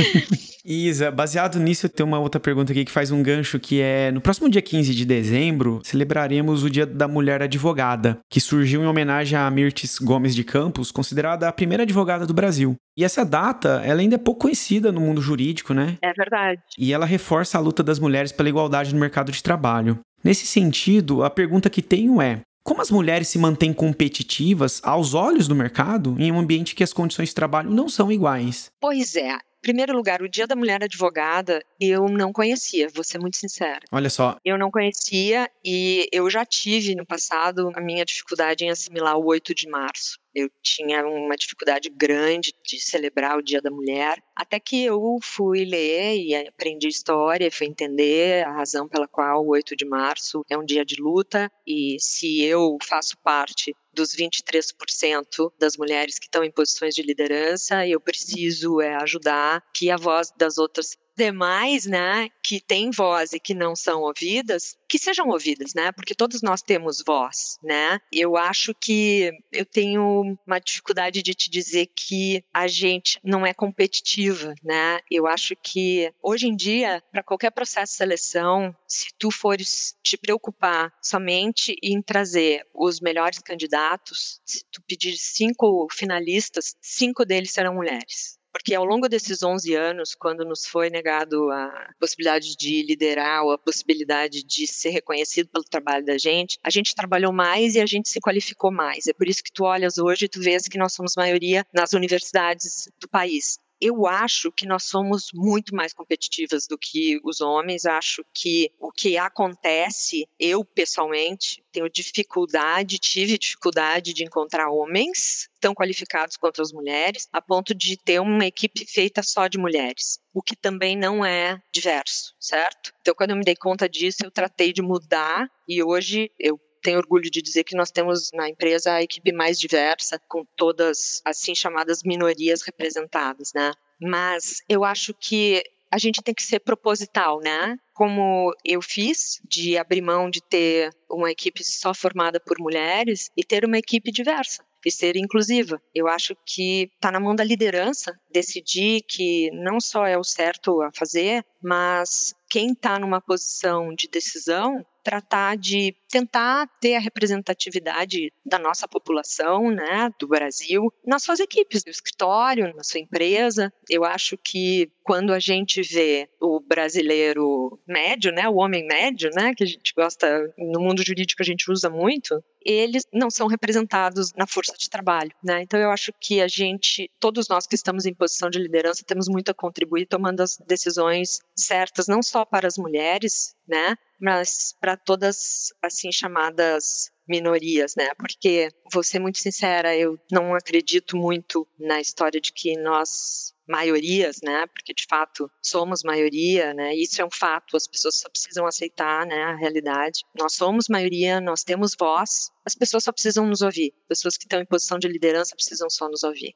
Isa, 0.65 1.11
baseado 1.11 1.59
nisso, 1.59 1.87
eu 1.87 1.91
tenho 1.91 2.09
uma 2.09 2.19
outra 2.19 2.41
pergunta 2.41 2.73
aqui 2.73 2.85
que 2.85 2.91
faz 2.91 3.11
um 3.11 3.23
gancho, 3.23 3.59
que 3.59 3.81
é, 3.81 4.11
no 4.11 4.21
próximo 4.21 4.49
dia 4.49 4.63
15 4.63 4.95
de 4.95 5.05
dezembro, 5.05 5.81
celebraremos 5.85 6.63
o 6.63 6.71
Dia 6.71 6.87
da 6.87 7.09
Mulher 7.09 7.43
Advogada, 7.43 8.19
que 8.31 8.41
surgiu 8.41 8.83
em 8.83 8.87
homenagem 8.87 9.39
a 9.39 9.51
Mirtes 9.51 9.99
Gomes 9.99 10.35
de 10.35 10.45
Campos, 10.45 10.91
considerada 10.91 11.49
a 11.49 11.53
primeira 11.53 11.83
advogada 11.83 12.27
do 12.27 12.35
Brasil. 12.35 12.77
E 12.97 13.05
essa 13.05 13.25
data, 13.25 13.83
ela 13.85 14.01
ainda 14.01 14.17
é 14.17 14.19
pouco 14.19 14.43
conhecida 14.43 14.93
no 14.93 15.01
mundo 15.01 15.21
jurídico, 15.21 15.73
né? 15.73 15.97
É 16.03 16.13
verdade. 16.13 16.61
E 16.79 16.93
ela 16.93 17.07
reforça 17.07 17.59
a 17.59 17.61
luta 17.61 17.83
das 17.83 17.99
mulheres 17.99 18.33
pela 18.33 18.49
igualdade 18.49 18.95
no 18.95 19.01
mercado 19.01 19.33
de 19.33 19.43
trabalho. 19.43 19.99
Nesse 20.23 20.47
sentido, 20.47 21.25
a 21.25 21.31
pergunta 21.31 21.71
que 21.71 21.83
tenho 21.83 22.21
é: 22.21 22.43
como 22.63 22.81
as 22.81 22.91
mulheres 22.91 23.29
se 23.29 23.39
mantêm 23.39 23.73
competitivas 23.73 24.81
aos 24.85 25.15
olhos 25.15 25.49
do 25.49 25.55
mercado 25.55 26.15
em 26.19 26.31
um 26.31 26.39
ambiente 26.39 26.75
que 26.75 26.85
as 26.85 26.93
condições 26.93 27.31
de 27.31 27.35
trabalho 27.35 27.71
não 27.71 27.89
são 27.89 28.11
iguais? 28.11 28.71
Pois 28.81 29.17
é. 29.17 29.39
Primeiro 29.63 29.95
lugar, 29.95 30.21
o 30.21 30.29
Dia 30.29 30.45
da 30.45 30.57
Mulher 30.57 30.83
Advogada 30.83 31.65
eu 31.81 32.09
não 32.09 32.33
conhecia, 32.33 32.89
vou 32.93 33.05
ser 33.05 33.21
muito 33.21 33.37
sincera. 33.37 33.81
Olha 33.93 34.11
só. 34.11 34.37
Eu 34.45 34.59
não 34.59 34.73
conhecia 34.73 35.49
e 35.65 36.09
eu 36.11 36.29
já 36.29 36.45
tive 36.45 36.97
no 36.97 37.07
passado 37.07 37.71
a 37.77 37.81
minha 37.81 38.05
dificuldade 38.05 38.65
em 38.65 38.71
assimilar 38.71 39.17
o 39.17 39.25
8 39.25 39.55
de 39.55 39.69
março. 39.69 40.19
Eu 40.35 40.51
tinha 40.63 41.07
uma 41.07 41.37
dificuldade 41.37 41.89
grande 41.91 42.53
de 42.67 42.81
celebrar 42.81 43.39
o 43.39 43.43
Dia 43.43 43.61
da 43.61 43.71
Mulher, 43.71 44.21
até 44.35 44.59
que 44.59 44.83
eu 44.83 45.19
fui 45.23 45.65
ler 45.65 46.17
e 46.17 46.35
aprendi 46.35 46.89
história, 46.89 47.53
fui 47.53 47.67
entender 47.69 48.45
a 48.45 48.51
razão 48.51 48.89
pela 48.89 49.07
qual 49.07 49.45
o 49.45 49.51
8 49.51 49.77
de 49.77 49.85
março 49.85 50.43
é 50.51 50.59
um 50.59 50.65
dia 50.65 50.85
de 50.85 51.01
luta 51.01 51.51
e 51.67 51.97
se 52.01 52.43
eu 52.43 52.79
faço 52.83 53.17
parte 53.19 53.75
dos 53.95 54.15
23% 54.15 55.53
das 55.59 55.77
mulheres 55.77 56.19
que 56.19 56.27
estão 56.27 56.43
em 56.43 56.51
posições 56.51 56.95
de 56.95 57.03
liderança, 57.03 57.87
eu 57.87 58.01
preciso 58.01 58.81
é, 58.81 58.95
ajudar 58.97 59.63
que 59.75 59.91
a 59.91 59.97
voz 59.97 60.33
das 60.37 60.59
outras 60.59 60.97
demais, 61.17 61.87
né, 61.87 62.29
que 62.43 62.61
têm 62.61 62.91
voz 62.91 63.33
e 63.33 63.41
que 63.41 63.55
não 63.55 63.77
são 63.77 64.03
ouvidas, 64.03 64.77
que 64.89 64.99
sejam 64.99 65.29
ouvidas, 65.29 65.75
né? 65.75 65.91
Porque 65.93 66.15
todos 66.15 66.43
nós 66.43 66.61
temos 66.61 67.03
voz, 67.07 67.59
né? 67.63 67.99
Eu 68.13 68.37
acho 68.37 68.75
que 68.75 69.33
eu 69.51 69.65
tenho 69.65 70.37
uma 70.47 70.59
dificuldade 70.59 71.23
de 71.23 71.35
te 71.35 71.51
dizer 71.51 71.89
que 71.95 72.45
a 72.53 72.67
gente 72.67 73.19
não 73.25 73.47
é 73.47 73.55
competitiva, 73.55 74.55
né? 74.63 75.01
Eu 75.11 75.27
acho 75.27 75.55
que 75.57 76.13
hoje 76.23 76.47
em 76.47 76.55
dia, 76.55 77.03
para 77.11 77.23
qualquer 77.23 77.51
processo 77.51 77.93
de 77.93 77.97
seleção, 77.97 78.75
se 78.87 79.07
tu 79.19 79.31
fores 79.31 79.97
te 80.03 80.17
preocupar 80.17 80.93
somente 81.03 81.75
em 81.83 82.03
trazer 82.03 82.67
os 82.75 83.01
melhores 83.01 83.39
candidatos, 83.39 84.41
se 84.45 84.63
tu 84.71 84.83
pedir 84.83 85.17
cinco 85.17 85.87
finalistas, 85.91 86.77
cinco 86.81 87.25
deles 87.25 87.53
serão 87.53 87.75
mulheres. 87.75 88.42
Porque 88.63 88.77
ao 88.77 88.85
longo 88.85 89.09
desses 89.09 89.43
11 89.43 89.75
anos, 89.75 90.15
quando 90.15 90.45
nos 90.45 90.65
foi 90.65 90.89
negado 90.89 91.51
a 91.51 91.91
possibilidade 91.99 92.57
de 92.57 92.85
liderar 92.85 93.43
ou 93.43 93.51
a 93.51 93.59
possibilidade 93.59 94.45
de 94.45 94.69
ser 94.69 94.91
reconhecido 94.91 95.49
pelo 95.49 95.65
trabalho 95.65 96.05
da 96.05 96.17
gente, 96.17 96.61
a 96.63 96.71
gente 96.71 96.95
trabalhou 96.95 97.33
mais 97.33 97.75
e 97.75 97.81
a 97.81 97.87
gente 97.87 98.09
se 98.09 98.21
qualificou 98.21 98.71
mais. 98.71 99.09
É 99.09 99.13
por 99.13 99.27
isso 99.27 99.43
que 99.43 99.51
tu 99.51 99.65
olhas 99.65 99.99
hoje 99.99 100.27
e 100.27 100.29
tu 100.29 100.41
vês 100.41 100.69
que 100.69 100.79
nós 100.79 100.93
somos 100.95 101.17
maioria 101.17 101.67
nas 101.75 101.93
universidades 101.93 102.89
do 103.01 103.09
país 103.09 103.59
eu 103.83 104.07
acho 104.07 104.53
que 104.53 104.65
nós 104.65 104.85
somos 104.85 105.31
muito 105.35 105.75
mais 105.75 105.93
competitivas 105.93 106.69
do 106.69 106.79
que 106.79 107.19
os 107.25 107.41
homens. 107.41 107.85
Acho 107.85 108.25
que 108.33 108.71
o 108.79 108.93
que 108.93 109.19
acontece, 109.19 110.29
eu 110.39 110.65
pessoalmente 110.65 111.65
tenho 111.73 111.91
dificuldade, 111.91 113.01
tive 113.01 113.37
dificuldade 113.37 114.15
de 114.15 114.23
encontrar 114.23 114.71
homens 114.71 115.51
tão 115.61 115.75
qualificados 115.75 116.37
quanto 116.37 116.63
as 116.63 116.73
mulheres, 116.73 117.29
a 117.33 117.43
ponto 117.43 117.75
de 117.75 117.97
ter 117.97 118.21
uma 118.21 118.47
equipe 118.47 118.87
feita 118.87 119.21
só 119.23 119.49
de 119.49 119.59
mulheres, 119.59 120.21
o 120.33 120.41
que 120.41 120.55
também 120.55 120.97
não 120.97 121.25
é 121.25 121.61
diverso, 121.73 122.35
certo? 122.39 122.93
Então, 123.01 123.15
quando 123.15 123.31
eu 123.31 123.37
me 123.37 123.45
dei 123.45 123.57
conta 123.57 123.89
disso, 123.89 124.19
eu 124.25 124.31
tratei 124.31 124.73
de 124.73 124.83
mudar 124.83 125.51
e 125.69 125.83
hoje 125.83 126.31
eu 126.39 126.61
tenho 126.83 126.99
orgulho 126.99 127.31
de 127.31 127.41
dizer 127.41 127.65
que 127.65 127.77
nós 127.77 127.91
temos 127.91 128.31
na 128.33 128.49
empresa 128.49 128.93
a 128.93 129.03
equipe 129.03 129.33
mais 129.33 129.59
diversa, 129.59 130.21
com 130.29 130.45
todas 130.57 131.23
assim 131.25 131.55
chamadas 131.55 132.03
minorias 132.05 132.63
representadas, 132.63 133.53
né? 133.55 133.73
Mas 134.01 134.63
eu 134.69 134.85
acho 134.85 135.15
que 135.15 135.63
a 135.91 135.99
gente 135.99 136.23
tem 136.23 136.35
que 136.35 136.43
ser 136.43 136.61
proposital, 136.61 137.39
né? 137.41 137.77
Como 137.93 138.55
eu 138.65 138.81
fiz, 138.81 139.41
de 139.45 139.77
abrir 139.77 140.01
mão 140.01 140.31
de 140.31 140.41
ter 140.43 140.91
uma 141.11 141.31
equipe 141.31 141.63
só 141.63 141.93
formada 141.93 142.41
por 142.41 142.59
mulheres 142.59 143.31
e 143.37 143.45
ter 143.45 143.65
uma 143.65 143.79
equipe 143.79 144.11
diversa 144.11 144.65
e 144.85 144.91
ser 144.91 145.17
inclusiva. 145.17 145.81
Eu 145.95 146.09
acho 146.09 146.35
que 146.47 146.91
está 146.95 147.13
na 147.13 147.21
mão 147.21 147.35
da 147.35 147.45
liderança 147.45 148.19
decidir 148.33 149.03
que 149.03 149.51
não 149.53 149.81
só 149.81 150.07
é 150.07 150.19
o 150.19 150.25
certo 150.25 150.81
a 150.81 150.91
fazer, 150.93 151.45
mas 151.63 152.35
quem 152.51 152.73
está 152.73 152.99
numa 152.99 153.21
posição 153.21 153.95
de 153.95 154.09
decisão 154.09 154.85
tratar 155.03 155.57
de 155.57 155.95
tentar 156.09 156.69
ter 156.81 156.95
a 156.95 157.01
representatividade 157.01 158.33
da 158.45 158.59
nossa 158.59 158.87
população, 158.87 159.71
né, 159.71 160.11
do 160.19 160.29
Brasil, 160.29 160.93
nas 161.07 161.23
suas 161.23 161.41
equipes, 161.41 161.85
no 161.85 161.91
escritório, 161.91 162.75
na 162.75 162.85
sua 162.85 163.01
empresa. 163.01 163.73
Eu 163.89 164.05
acho 164.05 164.37
que 164.37 164.91
quando 165.03 165.33
a 165.33 165.39
gente 165.39 165.83
vê 165.83 166.29
o 166.41 166.61
brasileiro 166.61 167.79
médio, 167.87 168.33
né, 168.33 168.49
o 168.49 168.57
homem 168.57 168.87
médio, 168.87 169.31
né, 169.35 169.55
que 169.55 169.65
a 169.65 169.67
gente 169.67 169.93
gosta, 169.95 170.53
no 170.57 170.81
mundo 170.81 171.05
jurídico 171.05 171.43
a 171.43 171.45
gente 171.45 171.71
usa 171.71 171.91
muito, 171.91 172.43
eles 172.65 173.05
não 173.13 173.31
são 173.31 173.47
representados 173.47 174.33
na 174.35 174.47
força 174.47 174.75
de 174.79 174.89
trabalho, 174.89 175.33
né? 175.43 175.63
Então 175.63 175.81
eu 175.81 175.91
acho 175.91 176.13
que 176.21 176.41
a 176.41 176.49
gente, 176.49 177.11
todos 177.19 177.49
nós 177.49 177.67
que 177.67 177.75
estamos 177.75 178.07
em 178.07 178.15
posição 178.15 178.49
de 178.49 178.59
liderança, 178.59 179.05
temos 179.05 179.29
muito 179.29 179.51
a 179.51 179.55
contribuir 179.55 180.07
tomando 180.07 180.41
as 180.41 180.57
decisões 180.67 181.41
certas, 181.57 182.07
não 182.07 182.23
só 182.23 182.45
para 182.45 182.69
as 182.69 182.79
mulheres, 182.79 183.55
né? 183.67 183.97
Mas 184.21 184.77
para 184.81 184.97
todas 184.97 185.73
assim 185.83 186.13
chamadas 186.13 187.11
minorias, 187.27 187.95
né? 187.97 188.11
Porque 188.17 188.69
vou 188.93 189.03
ser 189.03 189.19
muito 189.19 189.39
sincera, 189.39 189.97
eu 189.97 190.19
não 190.31 190.55
acredito 190.55 191.17
muito 191.17 191.67
na 191.79 192.01
história 192.01 192.41
de 192.41 192.53
que 192.53 192.77
nós 192.77 193.52
maiorias, 193.69 194.39
né? 194.43 194.67
Porque 194.67 194.93
de 194.93 195.07
fato 195.09 195.51
somos 195.63 196.03
maioria, 196.03 196.75
né? 196.75 196.95
Isso 196.95 197.21
é 197.21 197.25
um 197.25 197.31
fato, 197.31 197.77
as 197.77 197.87
pessoas 197.87 198.19
só 198.19 198.29
precisam 198.29 198.67
aceitar, 198.67 199.27
né, 199.27 199.43
a 199.45 199.57
realidade. 199.57 200.21
Nós 200.39 200.55
somos 200.55 200.89
maioria, 200.89 201.41
nós 201.41 201.63
temos 201.65 201.95
voz, 201.99 202.51
as 202.65 202.75
pessoas 202.75 203.05
só 203.05 203.13
precisam 203.13 203.47
nos 203.47 203.63
ouvir. 203.63 203.93
Pessoas 204.09 204.37
que 204.37 204.45
estão 204.45 204.61
em 204.61 204.67
posição 204.67 204.99
de 204.99 205.09
liderança 205.09 205.55
precisam 205.55 205.89
só 205.91 206.09
nos 206.09 206.23
ouvir. 206.23 206.55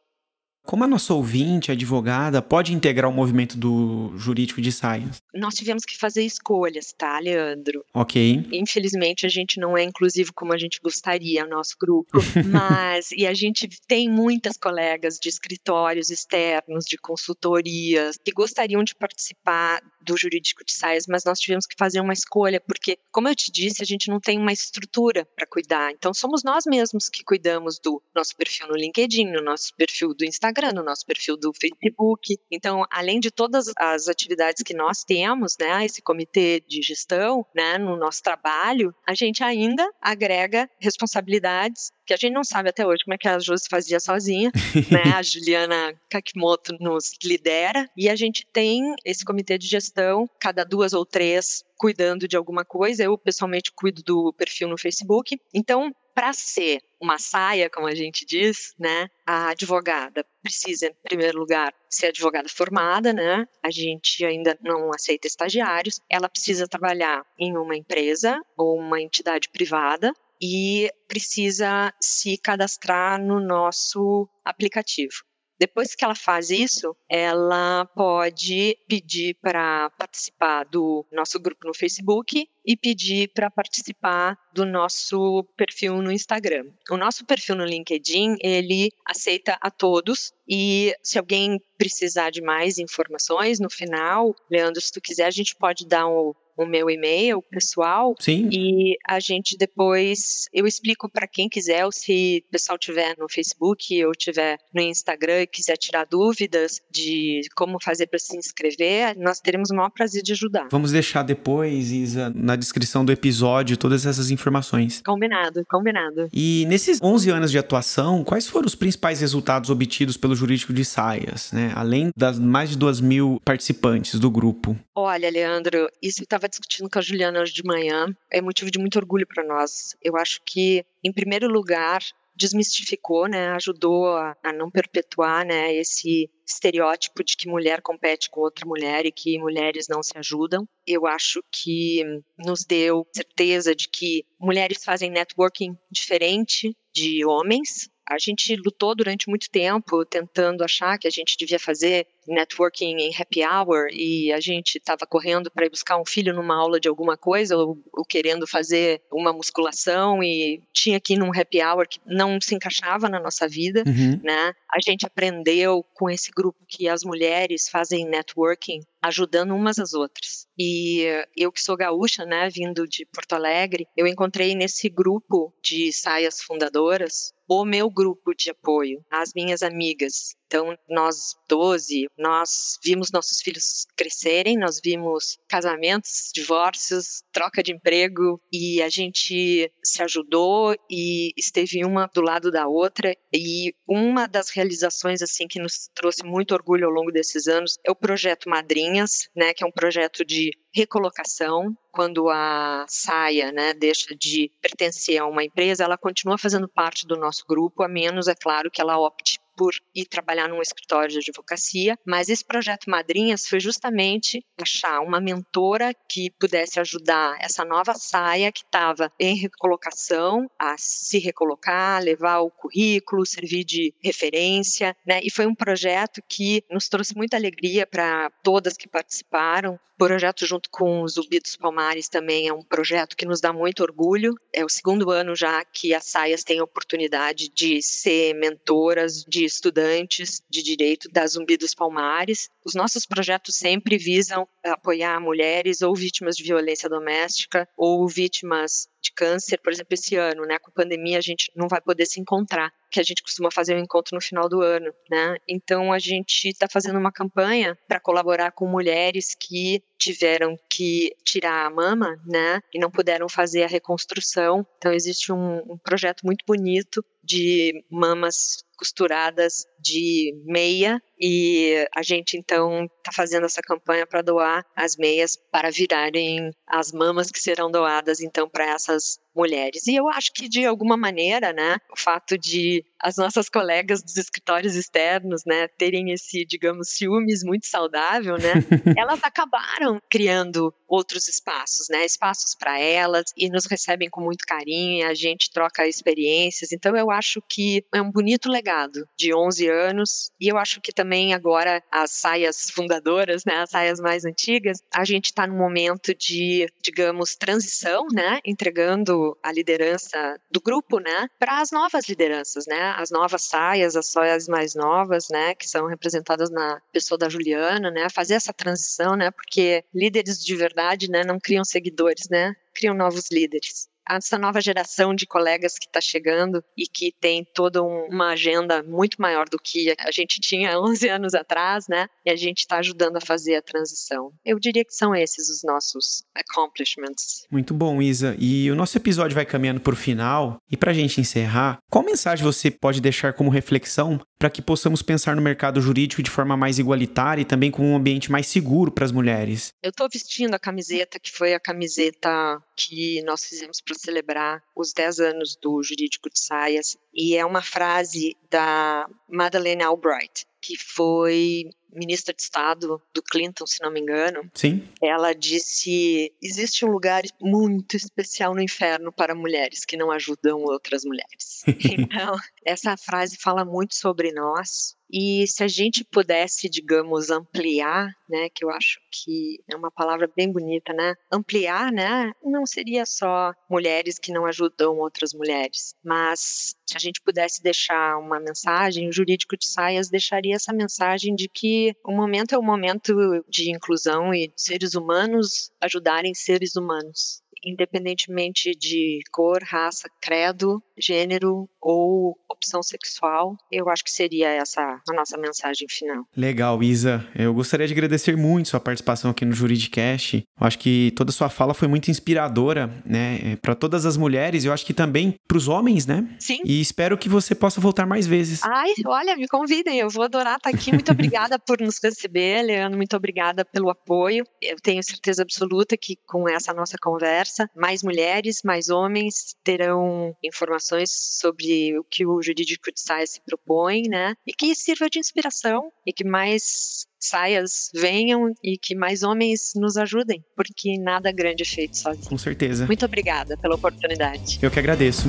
Como 0.66 0.82
a 0.82 0.86
nossa 0.86 1.14
ouvinte, 1.14 1.70
advogada, 1.70 2.42
pode 2.42 2.74
integrar 2.74 3.08
o 3.08 3.14
movimento 3.14 3.56
do 3.56 4.12
jurídico 4.16 4.60
de 4.60 4.72
saias? 4.72 5.22
Nós 5.32 5.54
tivemos 5.54 5.84
que 5.84 5.96
fazer 5.96 6.24
escolhas, 6.24 6.92
tá, 6.92 7.18
Leandro? 7.20 7.84
Ok. 7.94 8.48
Infelizmente, 8.52 9.24
a 9.24 9.28
gente 9.28 9.60
não 9.60 9.78
é 9.78 9.84
inclusivo 9.84 10.32
como 10.34 10.52
a 10.52 10.58
gente 10.58 10.80
gostaria, 10.82 11.44
o 11.44 11.48
nosso 11.48 11.76
grupo. 11.80 12.18
mas, 12.50 13.10
e 13.12 13.26
a 13.26 13.32
gente 13.32 13.68
tem 13.86 14.10
muitas 14.10 14.56
colegas 14.56 15.18
de 15.20 15.28
escritórios 15.28 16.10
externos, 16.10 16.84
de 16.84 16.98
consultorias, 16.98 18.16
que 18.22 18.32
gostariam 18.32 18.82
de 18.82 18.94
participar 18.94 19.80
do 20.06 20.16
jurídico 20.16 20.64
de 20.64 20.72
saias, 20.72 21.06
mas 21.08 21.24
nós 21.24 21.40
tivemos 21.40 21.66
que 21.66 21.74
fazer 21.76 22.00
uma 22.00 22.12
escolha, 22.12 22.60
porque, 22.60 22.98
como 23.10 23.28
eu 23.28 23.34
te 23.34 23.50
disse, 23.50 23.82
a 23.82 23.86
gente 23.86 24.08
não 24.08 24.20
tem 24.20 24.38
uma 24.38 24.52
estrutura 24.52 25.26
para 25.34 25.46
cuidar. 25.46 25.92
Então, 25.92 26.14
somos 26.14 26.42
nós 26.44 26.64
mesmos 26.66 27.08
que 27.08 27.24
cuidamos 27.24 27.78
do 27.78 28.00
nosso 28.14 28.36
perfil 28.36 28.68
no 28.68 28.76
LinkedIn, 28.76 29.26
no 29.32 29.42
nosso 29.42 29.74
perfil 29.74 30.14
do 30.14 30.24
Instagram, 30.24 30.72
no 30.72 30.84
nosso 30.84 31.04
perfil 31.04 31.36
do 31.36 31.52
Facebook. 31.52 32.38
Então, 32.50 32.84
além 32.90 33.18
de 33.18 33.30
todas 33.30 33.72
as 33.76 34.08
atividades 34.08 34.62
que 34.62 34.74
nós 34.74 35.02
temos, 35.04 35.56
né, 35.58 35.84
esse 35.84 36.00
comitê 36.00 36.62
de 36.66 36.80
gestão, 36.80 37.44
né, 37.54 37.76
no 37.78 37.96
nosso 37.96 38.22
trabalho, 38.22 38.94
a 39.06 39.14
gente 39.14 39.42
ainda 39.42 39.90
agrega 40.00 40.70
responsabilidades 40.78 41.90
que 42.06 42.14
a 42.14 42.16
gente 42.16 42.32
não 42.32 42.44
sabe 42.44 42.68
até 42.68 42.86
hoje 42.86 43.04
como 43.04 43.14
é 43.14 43.18
que 43.18 43.28
a 43.28 43.38
Josi 43.38 43.66
fazia 43.68 43.98
sozinha, 43.98 44.50
né? 44.90 45.12
A 45.14 45.22
Juliana 45.22 45.94
Kakimoto 46.08 46.74
nos 46.80 47.12
lidera 47.22 47.88
e 47.96 48.08
a 48.08 48.16
gente 48.16 48.46
tem 48.52 48.94
esse 49.04 49.24
comitê 49.24 49.58
de 49.58 49.66
gestão, 49.66 50.28
cada 50.40 50.64
duas 50.64 50.92
ou 50.92 51.04
três 51.04 51.64
cuidando 51.76 52.26
de 52.26 52.36
alguma 52.36 52.64
coisa. 52.64 53.02
Eu 53.02 53.18
pessoalmente 53.18 53.72
cuido 53.72 54.02
do 54.02 54.32
perfil 54.32 54.68
no 54.68 54.78
Facebook. 54.78 55.38
Então, 55.52 55.92
para 56.14 56.32
ser 56.32 56.80
uma 56.98 57.18
saia, 57.18 57.68
como 57.68 57.86
a 57.86 57.94
gente 57.94 58.24
diz, 58.24 58.74
né, 58.78 59.10
a 59.26 59.50
advogada 59.50 60.24
precisa, 60.42 60.86
em 60.86 60.94
primeiro 61.02 61.38
lugar, 61.38 61.74
ser 61.90 62.06
advogada 62.06 62.48
formada, 62.48 63.12
né? 63.12 63.46
A 63.62 63.70
gente 63.70 64.24
ainda 64.24 64.56
não 64.62 64.90
aceita 64.94 65.26
estagiários. 65.26 66.00
Ela 66.08 66.28
precisa 66.28 66.66
trabalhar 66.66 67.22
em 67.38 67.56
uma 67.58 67.76
empresa 67.76 68.40
ou 68.56 68.78
uma 68.78 69.00
entidade 69.00 69.50
privada 69.50 70.12
e 70.40 70.90
precisa 71.08 71.92
se 72.00 72.36
cadastrar 72.38 73.20
no 73.20 73.40
nosso 73.40 74.28
aplicativo. 74.44 75.24
Depois 75.58 75.94
que 75.94 76.04
ela 76.04 76.14
faz 76.14 76.50
isso, 76.50 76.94
ela 77.08 77.86
pode 77.94 78.76
pedir 78.86 79.34
para 79.40 79.88
participar 79.98 80.64
do 80.64 81.06
nosso 81.10 81.40
grupo 81.40 81.66
no 81.66 81.74
Facebook 81.74 82.46
e 82.64 82.76
pedir 82.76 83.30
para 83.32 83.50
participar 83.50 84.36
do 84.52 84.66
nosso 84.66 85.44
perfil 85.56 86.02
no 86.02 86.12
Instagram. 86.12 86.66
O 86.90 86.96
nosso 86.98 87.24
perfil 87.24 87.56
no 87.56 87.64
LinkedIn, 87.64 88.36
ele 88.40 88.92
aceita 89.06 89.56
a 89.60 89.70
todos 89.70 90.32
e 90.46 90.94
se 91.02 91.18
alguém 91.18 91.58
precisar 91.78 92.30
de 92.30 92.42
mais 92.42 92.78
informações 92.78 93.58
no 93.58 93.70
final, 93.70 94.34
Leandro, 94.50 94.80
se 94.80 94.92
tu 94.92 95.00
quiser, 95.00 95.24
a 95.24 95.30
gente 95.30 95.56
pode 95.56 95.86
dar 95.86 96.06
um 96.06 96.34
o 96.56 96.66
meu 96.66 96.88
e-mail 96.90 97.42
pessoal. 97.42 98.14
Sim. 98.18 98.48
E 98.50 98.96
a 99.06 99.20
gente 99.20 99.56
depois 99.58 100.46
eu 100.52 100.66
explico 100.66 101.08
para 101.10 101.26
quem 101.26 101.48
quiser, 101.48 101.84
ou 101.84 101.92
se 101.92 102.42
o 102.48 102.52
pessoal 102.52 102.78
tiver 102.78 103.14
no 103.18 103.28
Facebook 103.28 104.04
ou 104.04 104.12
tiver 104.12 104.58
no 104.74 104.80
Instagram 104.80 105.42
e 105.42 105.46
quiser 105.46 105.76
tirar 105.76 106.06
dúvidas 106.06 106.80
de 106.90 107.42
como 107.54 107.78
fazer 107.82 108.06
para 108.06 108.18
se 108.18 108.36
inscrever, 108.36 109.16
nós 109.18 109.40
teremos 109.40 109.70
o 109.70 109.74
maior 109.74 109.90
prazer 109.90 110.22
de 110.22 110.32
ajudar. 110.32 110.68
Vamos 110.70 110.92
deixar 110.92 111.22
depois, 111.22 111.90
Isa, 111.90 112.32
na 112.34 112.56
descrição 112.56 113.04
do 113.04 113.12
episódio 113.12 113.76
todas 113.76 114.06
essas 114.06 114.30
informações. 114.30 115.02
Combinado, 115.04 115.64
combinado. 115.68 116.28
E 116.32 116.64
nesses 116.68 117.00
11 117.02 117.30
anos 117.30 117.50
de 117.50 117.58
atuação, 117.58 118.24
quais 118.24 118.46
foram 118.46 118.66
os 118.66 118.74
principais 118.74 119.20
resultados 119.20 119.70
obtidos 119.70 120.16
pelo 120.16 120.34
jurídico 120.34 120.72
de 120.72 120.84
Saias, 120.84 121.52
né? 121.52 121.72
Além 121.74 122.10
das 122.16 122.38
mais 122.38 122.70
de 122.70 122.76
duas 122.76 123.00
mil 123.00 123.40
participantes 123.44 124.18
do 124.18 124.30
grupo? 124.30 124.76
Olha, 124.94 125.30
Leandro, 125.30 125.88
isso 126.02 126.22
estava 126.22 126.45
estava 126.46 126.50
discutindo 126.50 126.90
com 126.90 126.98
a 126.98 127.02
Juliana 127.02 127.40
hoje 127.40 127.52
de 127.52 127.64
manhã, 127.64 128.14
é 128.30 128.40
motivo 128.40 128.70
de 128.70 128.78
muito 128.78 128.96
orgulho 128.96 129.26
para 129.26 129.44
nós. 129.44 129.96
Eu 130.02 130.16
acho 130.16 130.40
que, 130.44 130.84
em 131.04 131.12
primeiro 131.12 131.48
lugar, 131.48 132.00
desmistificou, 132.36 133.26
né, 133.26 133.48
ajudou 133.52 134.08
a, 134.08 134.36
a, 134.42 134.52
não 134.52 134.70
perpetuar, 134.70 135.44
né, 135.44 135.74
esse 135.74 136.30
estereótipo 136.46 137.24
de 137.24 137.36
que 137.36 137.48
mulher 137.48 137.80
compete 137.80 138.28
com 138.28 138.42
outra 138.42 138.66
mulher 138.66 139.06
e 139.06 139.10
que 139.10 139.38
mulheres 139.38 139.88
não 139.88 140.02
se 140.02 140.16
ajudam. 140.18 140.68
Eu 140.86 141.06
acho 141.06 141.42
que 141.50 142.04
nos 142.38 142.64
deu 142.64 143.06
certeza 143.14 143.74
de 143.74 143.88
que 143.88 144.24
mulheres 144.38 144.84
fazem 144.84 145.10
networking 145.10 145.76
diferente 145.90 146.76
de 146.94 147.24
homens. 147.24 147.88
A 148.08 148.18
gente 148.18 148.54
lutou 148.54 148.94
durante 148.94 149.28
muito 149.28 149.50
tempo 149.50 150.04
tentando 150.04 150.62
achar 150.62 150.98
que 150.98 151.08
a 151.08 151.10
gente 151.10 151.36
devia 151.36 151.58
fazer 151.58 152.06
networking 152.26 152.96
em 152.98 153.12
happy 153.14 153.42
hour 153.44 153.88
e 153.90 154.32
a 154.32 154.40
gente 154.40 154.76
estava 154.76 155.06
correndo 155.06 155.50
para 155.50 155.66
ir 155.66 155.70
buscar 155.70 155.98
um 155.98 156.04
filho 156.04 156.34
numa 156.34 156.56
aula 156.56 156.80
de 156.80 156.88
alguma 156.88 157.16
coisa 157.16 157.56
ou, 157.56 157.78
ou, 157.92 158.04
querendo 158.04 158.46
fazer 158.46 159.02
uma 159.12 159.32
musculação 159.32 160.22
e 160.22 160.62
tinha 160.72 160.96
aqui 160.96 161.16
num 161.16 161.30
happy 161.30 161.62
hour 161.62 161.86
que 161.88 162.00
não 162.06 162.40
se 162.40 162.54
encaixava 162.54 163.08
na 163.08 163.20
nossa 163.20 163.48
vida, 163.48 163.82
uhum. 163.86 164.20
né? 164.22 164.52
A 164.72 164.78
gente 164.84 165.06
aprendeu 165.06 165.84
com 165.94 166.10
esse 166.10 166.30
grupo 166.30 166.58
que 166.68 166.88
as 166.88 167.02
mulheres 167.02 167.68
fazem 167.68 168.06
networking 168.06 168.80
ajudando 169.06 169.54
umas 169.54 169.78
às 169.78 169.94
outras. 169.94 170.46
E 170.58 171.04
eu 171.36 171.52
que 171.52 171.62
sou 171.62 171.76
gaúcha, 171.76 172.24
né, 172.24 172.48
vindo 172.50 172.86
de 172.86 173.06
Porto 173.06 173.34
Alegre, 173.34 173.86
eu 173.96 174.06
encontrei 174.06 174.54
nesse 174.54 174.88
grupo 174.88 175.52
de 175.62 175.92
saias 175.92 176.40
fundadoras 176.40 177.32
o 177.48 177.64
meu 177.64 177.88
grupo 177.88 178.34
de 178.34 178.50
apoio, 178.50 179.04
as 179.10 179.32
minhas 179.34 179.62
amigas. 179.62 180.34
Então, 180.46 180.76
nós 180.88 181.34
12, 181.48 182.08
nós 182.18 182.78
vimos 182.82 183.10
nossos 183.10 183.40
filhos 183.40 183.86
crescerem, 183.96 184.58
nós 184.58 184.80
vimos 184.82 185.38
casamentos, 185.48 186.30
divórcios, 186.34 187.22
troca 187.32 187.62
de 187.62 187.72
emprego 187.72 188.40
e 188.52 188.82
a 188.82 188.88
gente 188.88 189.70
se 189.82 190.02
ajudou 190.02 190.74
e 190.90 191.32
esteve 191.36 191.84
uma 191.84 192.08
do 192.12 192.20
lado 192.20 192.50
da 192.50 192.66
outra. 192.66 193.14
E 193.32 193.74
uma 193.86 194.26
das 194.26 194.50
realizações 194.50 195.22
assim 195.22 195.46
que 195.46 195.60
nos 195.60 195.88
trouxe 195.94 196.24
muito 196.24 196.54
orgulho 196.54 196.86
ao 196.86 196.92
longo 196.92 197.12
desses 197.12 197.46
anos 197.46 197.78
é 197.84 197.90
o 197.90 197.96
projeto 197.96 198.48
Madrinhas, 198.48 199.28
né, 199.34 199.52
que 199.52 199.62
é 199.62 199.66
um 199.66 199.72
projeto 199.72 200.24
de 200.24 200.50
recolocação. 200.74 201.76
Quando 201.92 202.28
a 202.28 202.84
saia 202.88 203.50
né, 203.52 203.72
deixa 203.72 204.14
de 204.14 204.50
pertencer 204.60 205.18
a 205.18 205.26
uma 205.26 205.42
empresa, 205.42 205.84
ela 205.84 205.96
continua 205.96 206.36
fazendo 206.36 206.68
parte 206.68 207.06
do 207.06 207.16
nosso 207.16 207.44
grupo, 207.48 207.82
a 207.82 207.88
menos, 207.88 208.28
é 208.28 208.34
claro, 208.34 208.70
que 208.70 208.82
ela 208.82 208.98
opte 208.98 209.38
por 209.56 209.72
ir 209.94 210.06
trabalhar 210.06 210.48
num 210.48 210.60
escritório 210.60 211.10
de 211.10 211.18
advocacia, 211.18 211.98
mas 212.06 212.28
esse 212.28 212.44
projeto 212.44 212.90
Madrinhas 212.90 213.46
foi 213.46 213.58
justamente 213.60 214.44
achar 214.60 215.00
uma 215.00 215.20
mentora 215.20 215.92
que 216.08 216.30
pudesse 216.38 216.78
ajudar 216.78 217.36
essa 217.40 217.64
nova 217.64 217.94
saia 217.94 218.52
que 218.52 218.62
estava 218.62 219.10
em 219.18 219.36
recolocação 219.36 220.48
a 220.58 220.76
se 220.78 221.18
recolocar, 221.18 222.02
levar 222.02 222.40
o 222.40 222.50
currículo, 222.50 223.26
servir 223.26 223.64
de 223.64 223.94
referência, 224.02 224.96
né? 225.06 225.20
E 225.22 225.30
foi 225.30 225.46
um 225.46 225.54
projeto 225.54 226.20
que 226.28 226.62
nos 226.70 226.88
trouxe 226.88 227.16
muita 227.16 227.36
alegria 227.36 227.86
para 227.86 228.30
todas 228.42 228.76
que 228.76 228.88
participaram. 228.88 229.74
O 229.74 229.98
projeto 229.98 230.44
junto 230.44 230.68
com 230.68 231.02
os 231.02 231.14
Zumbi 231.14 231.40
dos 231.40 231.56
Palmares 231.56 232.08
também 232.08 232.48
é 232.48 232.52
um 232.52 232.62
projeto 232.62 233.16
que 233.16 233.24
nos 233.24 233.40
dá 233.40 233.50
muito 233.50 233.82
orgulho. 233.82 234.34
É 234.52 234.62
o 234.62 234.68
segundo 234.68 235.10
ano 235.10 235.34
já 235.34 235.64
que 235.64 235.94
as 235.94 236.04
saias 236.04 236.44
têm 236.44 236.58
a 236.58 236.64
oportunidade 236.64 237.48
de 237.48 237.80
ser 237.80 238.34
mentoras 238.34 239.24
de 239.26 239.45
estudantes 239.46 240.42
de 240.50 240.62
direito 240.62 241.08
da 241.10 241.26
Zumbi 241.26 241.56
dos 241.56 241.74
Palmares. 241.74 242.48
Os 242.64 242.74
nossos 242.74 243.06
projetos 243.06 243.56
sempre 243.56 243.96
visam 243.96 244.46
apoiar 244.64 245.20
mulheres 245.20 245.82
ou 245.82 245.94
vítimas 245.94 246.36
de 246.36 246.44
violência 246.44 246.88
doméstica 246.88 247.68
ou 247.76 248.06
vítimas 248.08 248.88
de 249.06 249.12
câncer, 249.12 249.58
por 249.58 249.72
exemplo, 249.72 249.94
esse 249.94 250.16
ano, 250.16 250.42
né, 250.46 250.58
com 250.58 250.70
a 250.70 250.74
pandemia 250.74 251.18
a 251.18 251.22
gente 251.22 251.50
não 251.54 251.68
vai 251.68 251.80
poder 251.80 252.06
se 252.06 252.20
encontrar, 252.20 252.72
que 252.90 253.00
a 253.00 253.02
gente 253.02 253.22
costuma 253.22 253.50
fazer 253.50 253.74
um 253.74 253.80
encontro 253.80 254.14
no 254.14 254.20
final 254.20 254.48
do 254.48 254.62
ano, 254.62 254.92
né? 255.10 255.36
Então 255.48 255.92
a 255.92 255.98
gente 255.98 256.48
está 256.48 256.66
fazendo 256.70 256.98
uma 256.98 257.12
campanha 257.12 257.76
para 257.88 258.00
colaborar 258.00 258.52
com 258.52 258.66
mulheres 258.66 259.34
que 259.34 259.82
tiveram 259.98 260.56
que 260.70 261.14
tirar 261.24 261.66
a 261.66 261.70
mama, 261.70 262.16
né, 262.26 262.60
e 262.72 262.78
não 262.78 262.90
puderam 262.90 263.28
fazer 263.28 263.64
a 263.64 263.68
reconstrução. 263.68 264.66
Então 264.78 264.92
existe 264.92 265.32
um, 265.32 265.58
um 265.72 265.78
projeto 265.78 266.22
muito 266.24 266.44
bonito 266.46 267.04
de 267.26 267.84
mamas 267.90 268.64
costuradas 268.76 269.66
de 269.80 270.32
meia 270.44 271.02
e 271.18 271.86
a 271.94 272.02
gente 272.02 272.36
então 272.36 272.84
está 272.84 273.10
fazendo 273.12 273.46
essa 273.46 273.62
campanha 273.62 274.06
para 274.06 274.22
doar 274.22 274.64
as 274.76 274.96
meias 274.96 275.36
para 275.50 275.70
virarem 275.70 276.50
as 276.66 276.92
mamas 276.92 277.30
que 277.30 277.40
serão 277.40 277.70
doadas 277.70 278.20
então 278.20 278.48
para 278.48 278.74
essas 278.96 279.20
mulheres. 279.36 279.86
E 279.86 279.94
eu 279.94 280.08
acho 280.08 280.32
que 280.32 280.48
de 280.48 280.64
alguma 280.64 280.96
maneira, 280.96 281.52
né, 281.52 281.76
o 281.92 281.98
fato 281.98 282.38
de 282.38 282.84
as 282.98 283.16
nossas 283.16 283.48
colegas 283.48 284.02
dos 284.02 284.16
escritórios 284.16 284.74
externos, 284.74 285.42
né, 285.46 285.68
terem 285.68 286.12
esse, 286.12 286.44
digamos, 286.44 286.88
ciúmes 286.90 287.44
muito 287.44 287.66
saudável, 287.66 288.36
né, 288.38 288.54
elas 288.98 289.20
acabaram 289.22 290.00
criando 290.10 290.74
outros 290.88 291.28
espaços, 291.28 291.88
né, 291.90 292.04
espaços 292.04 292.54
para 292.54 292.78
elas 292.80 293.26
e 293.36 293.50
nos 293.50 293.66
recebem 293.66 294.08
com 294.08 294.20
muito 294.20 294.44
carinho, 294.46 295.06
a 295.06 295.14
gente 295.14 295.50
troca 295.52 295.86
experiências. 295.86 296.72
Então 296.72 296.96
eu 296.96 297.10
acho 297.10 297.42
que 297.48 297.84
é 297.94 298.00
um 298.00 298.10
bonito 298.10 298.48
legado 298.48 299.06
de 299.16 299.34
11 299.34 299.68
anos 299.68 300.30
e 300.40 300.48
eu 300.48 300.56
acho 300.56 300.80
que 300.80 300.92
também 300.92 301.34
agora 301.34 301.82
as 301.90 302.12
saias 302.12 302.70
fundadoras, 302.70 303.44
né, 303.44 303.58
as 303.58 303.70
saias 303.70 304.00
mais 304.00 304.24
antigas, 304.24 304.78
a 304.94 305.04
gente 305.04 305.26
está 305.26 305.46
num 305.46 305.56
momento 305.58 306.14
de, 306.14 306.66
digamos, 306.82 307.36
transição, 307.36 308.06
né, 308.12 308.40
entregando 308.44 309.25
a 309.42 309.52
liderança 309.52 310.38
do 310.50 310.60
grupo, 310.60 310.98
né, 310.98 311.28
para 311.38 311.60
as 311.60 311.70
novas 311.70 312.08
lideranças, 312.08 312.66
né, 312.66 312.94
as 312.96 313.10
novas 313.10 313.42
saias, 313.42 313.96
as 313.96 314.06
saias 314.06 314.46
mais 314.48 314.74
novas, 314.74 315.28
né, 315.30 315.54
que 315.54 315.68
são 315.68 315.86
representadas 315.86 316.50
na 316.50 316.80
pessoa 316.92 317.16
da 317.16 317.28
Juliana, 317.28 317.90
né, 317.90 318.08
fazer 318.10 318.34
essa 318.34 318.52
transição, 318.52 319.16
né, 319.16 319.30
porque 319.30 319.84
líderes 319.94 320.44
de 320.44 320.54
verdade, 320.54 321.10
né, 321.10 321.24
não 321.24 321.38
criam 321.40 321.64
seguidores, 321.64 322.28
né, 322.28 322.54
criam 322.74 322.94
novos 322.94 323.30
líderes 323.30 323.88
essa 324.08 324.38
nova 324.38 324.60
geração 324.60 325.14
de 325.14 325.26
colegas 325.26 325.78
que 325.78 325.86
está 325.86 326.00
chegando 326.00 326.62
e 326.76 326.86
que 326.86 327.12
tem 327.20 327.44
toda 327.54 327.82
um, 327.82 328.06
uma 328.10 328.30
agenda 328.30 328.82
muito 328.82 329.20
maior 329.20 329.48
do 329.48 329.58
que 329.58 329.94
a 329.98 330.10
gente 330.10 330.40
tinha 330.40 330.78
11 330.80 331.08
anos 331.08 331.34
atrás, 331.34 331.86
né? 331.88 332.08
E 332.24 332.30
a 332.30 332.36
gente 332.36 332.60
está 332.60 332.78
ajudando 332.78 333.16
a 333.16 333.20
fazer 333.20 333.56
a 333.56 333.62
transição. 333.62 334.32
Eu 334.44 334.58
diria 334.58 334.84
que 334.84 334.94
são 334.94 335.14
esses 335.14 335.48
os 335.48 335.62
nossos 335.62 336.22
accomplishments. 336.34 337.44
Muito 337.50 337.74
bom, 337.74 338.00
Isa. 338.00 338.36
E 338.38 338.70
o 338.70 338.74
nosso 338.74 338.96
episódio 338.96 339.34
vai 339.34 339.44
caminhando 339.44 339.80
para 339.80 339.92
o 339.92 339.96
final. 339.96 340.58
E 340.70 340.76
para 340.76 340.90
a 340.90 340.94
gente 340.94 341.20
encerrar, 341.20 341.78
qual 341.90 342.04
mensagem 342.04 342.44
você 342.44 342.70
pode 342.70 343.00
deixar 343.00 343.32
como 343.32 343.50
reflexão 343.50 344.20
para 344.38 344.50
que 344.50 344.62
possamos 344.62 345.02
pensar 345.02 345.34
no 345.34 345.42
mercado 345.42 345.80
jurídico 345.80 346.22
de 346.22 346.30
forma 346.30 346.56
mais 346.56 346.78
igualitária 346.78 347.42
e 347.42 347.44
também 347.44 347.70
com 347.70 347.92
um 347.92 347.96
ambiente 347.96 348.30
mais 348.30 348.46
seguro 348.46 348.90
para 348.90 349.04
as 349.04 349.12
mulheres? 349.12 349.70
Eu 349.82 349.90
estou 349.90 350.08
vestindo 350.12 350.54
a 350.54 350.58
camiseta 350.58 351.18
que 351.18 351.30
foi 351.30 351.54
a 351.54 351.60
camiseta 351.60 352.60
que 352.76 353.22
nós 353.22 353.44
fizemos 353.44 353.80
para 353.80 353.94
celebrar 353.94 354.62
os 354.74 354.92
10 354.92 355.20
anos 355.20 355.56
do 355.56 355.82
Jurídico 355.82 356.28
de 356.28 356.38
Saias, 356.38 356.96
e 357.14 357.34
é 357.34 357.44
uma 357.44 357.62
frase 357.62 358.36
da 358.50 359.08
Madeleine 359.28 359.82
Albright, 359.82 360.46
que 360.60 360.76
foi 360.76 361.64
ministra 361.92 362.34
de 362.34 362.42
Estado 362.42 363.00
do 363.14 363.22
Clinton, 363.22 363.66
se 363.66 363.82
não 363.82 363.90
me 363.90 364.00
engano. 364.00 364.50
Sim. 364.54 364.86
Ela 365.02 365.32
disse: 365.32 366.32
existe 366.42 366.84
um 366.84 366.90
lugar 366.90 367.22
muito 367.40 367.96
especial 367.96 368.54
no 368.54 368.60
inferno 368.60 369.12
para 369.12 369.34
mulheres 369.34 369.84
que 369.84 369.96
não 369.96 370.10
ajudam 370.10 370.62
outras 370.62 371.04
mulheres. 371.04 371.62
então, 371.98 372.36
essa 372.64 372.96
frase 372.96 373.36
fala 373.38 373.64
muito 373.64 373.94
sobre 373.94 374.32
nós, 374.32 374.95
e 375.10 375.46
se 375.46 375.62
a 375.62 375.68
gente 375.68 376.04
pudesse, 376.04 376.68
digamos, 376.68 377.30
ampliar, 377.30 378.08
né, 378.28 378.48
que 378.52 378.64
eu 378.64 378.70
acho 378.70 378.98
que 379.10 379.60
é 379.70 379.76
uma 379.76 379.90
palavra 379.90 380.30
bem 380.36 380.50
bonita, 380.50 380.92
né? 380.92 381.14
Ampliar, 381.32 381.92
né, 381.92 382.32
não 382.42 382.66
seria 382.66 383.06
só 383.06 383.52
mulheres 383.70 384.18
que 384.18 384.32
não 384.32 384.46
ajudam 384.46 384.98
outras 384.98 385.32
mulheres, 385.32 385.94
mas 386.04 386.74
se 386.86 386.96
a 386.96 386.98
gente 386.98 387.20
pudesse 387.22 387.62
deixar 387.62 388.18
uma 388.18 388.40
mensagem, 388.40 389.08
o 389.08 389.12
jurídico 389.12 389.56
de 389.56 389.66
saias 389.66 390.10
deixaria 390.10 390.56
essa 390.56 390.72
mensagem 390.72 391.34
de 391.34 391.48
que 391.48 391.94
o 392.04 392.12
momento 392.12 392.54
é 392.54 392.58
o 392.58 392.62
momento 392.62 393.14
de 393.48 393.70
inclusão 393.70 394.34
e 394.34 394.52
seres 394.56 394.94
humanos 394.94 395.70
ajudarem 395.80 396.34
seres 396.34 396.76
humanos 396.76 397.42
independentemente 397.64 398.72
de 398.76 399.20
cor, 399.32 399.60
raça, 399.62 400.08
credo, 400.20 400.80
gênero 400.96 401.68
ou 401.86 402.36
opção 402.50 402.82
sexual. 402.82 403.56
Eu 403.70 403.88
acho 403.88 404.02
que 404.02 404.10
seria 404.10 404.48
essa 404.48 405.00
a 405.08 405.14
nossa 405.14 405.38
mensagem 405.38 405.86
final. 405.88 406.24
Legal, 406.36 406.82
Isa. 406.82 407.24
Eu 407.32 407.54
gostaria 407.54 407.86
de 407.86 407.92
agradecer 407.92 408.36
muito 408.36 408.70
sua 408.70 408.80
participação 408.80 409.30
aqui 409.30 409.44
no 409.44 409.52
Juridicast. 409.52 410.38
Eu 410.60 410.66
acho 410.66 410.80
que 410.80 411.12
toda 411.14 411.30
a 411.30 411.32
sua 411.32 411.48
fala 411.48 411.74
foi 411.74 411.86
muito 411.86 412.10
inspiradora, 412.10 412.90
né, 413.04 413.38
é, 413.52 413.56
para 413.56 413.76
todas 413.76 414.04
as 414.04 414.16
mulheres. 414.16 414.64
Eu 414.64 414.72
acho 414.72 414.84
que 414.84 414.92
também 414.92 415.36
para 415.46 415.56
os 415.56 415.68
homens, 415.68 416.06
né? 416.06 416.28
Sim. 416.40 416.58
E 416.64 416.80
espero 416.80 417.16
que 417.16 417.28
você 417.28 417.54
possa 417.54 417.80
voltar 417.80 418.04
mais 418.04 418.26
vezes. 418.26 418.64
Ai, 418.64 418.92
olha, 419.06 419.36
me 419.36 419.46
convidem. 419.46 420.00
Eu 420.00 420.10
vou 420.10 420.24
adorar 420.24 420.56
estar 420.56 420.70
aqui. 420.70 420.90
Muito 420.90 421.12
obrigada 421.12 421.56
por 421.56 421.80
nos 421.80 422.00
receber, 422.02 422.62
Leandro. 422.62 422.96
Muito 422.96 423.16
obrigada 423.16 423.64
pelo 423.64 423.90
apoio. 423.90 424.44
Eu 424.60 424.76
tenho 424.82 425.02
certeza 425.04 425.42
absoluta 425.42 425.96
que 425.96 426.16
com 426.26 426.48
essa 426.48 426.74
nossa 426.74 426.96
conversa, 427.00 427.70
mais 427.76 428.02
mulheres, 428.02 428.62
mais 428.64 428.88
homens 428.88 429.54
terão 429.62 430.34
informações 430.42 431.10
sobre 431.38 431.75
o 431.98 432.04
que 432.04 432.26
o 432.26 432.42
jurídico 432.42 432.92
de 432.92 433.00
saia 433.00 433.26
se 433.26 433.40
propõe, 433.40 434.02
né? 434.08 434.34
E 434.46 434.52
que 434.52 434.74
sirva 434.74 435.08
de 435.08 435.18
inspiração 435.18 435.90
e 436.06 436.12
que 436.12 436.24
mais 436.24 437.06
saias 437.18 437.90
venham 437.94 438.52
e 438.62 438.76
que 438.78 438.94
mais 438.94 439.22
homens 439.22 439.72
nos 439.74 439.96
ajudem, 439.96 440.44
porque 440.54 440.98
nada 440.98 441.32
grande 441.32 441.62
é 441.62 441.66
feito 441.66 441.96
sozinho. 441.96 442.28
Com 442.28 442.38
certeza. 442.38 442.86
Muito 442.86 443.04
obrigada 443.04 443.56
pela 443.56 443.74
oportunidade. 443.74 444.58
Eu 444.62 444.70
que 444.70 444.78
agradeço. 444.78 445.28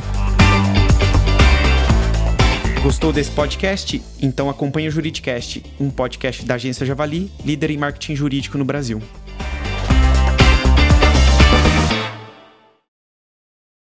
Gostou 2.83 3.11
desse 3.11 3.31
podcast? 3.31 4.01
Então 4.21 4.49
acompanhe 4.49 4.87
o 4.87 4.91
Juridicast, 4.91 5.63
um 5.79 5.89
podcast 5.89 6.45
da 6.45 6.55
agência 6.55 6.85
Javali, 6.85 7.29
líder 7.43 7.71
em 7.71 7.77
marketing 7.77 8.15
jurídico 8.15 8.57
no 8.57 8.63
Brasil. 8.63 9.01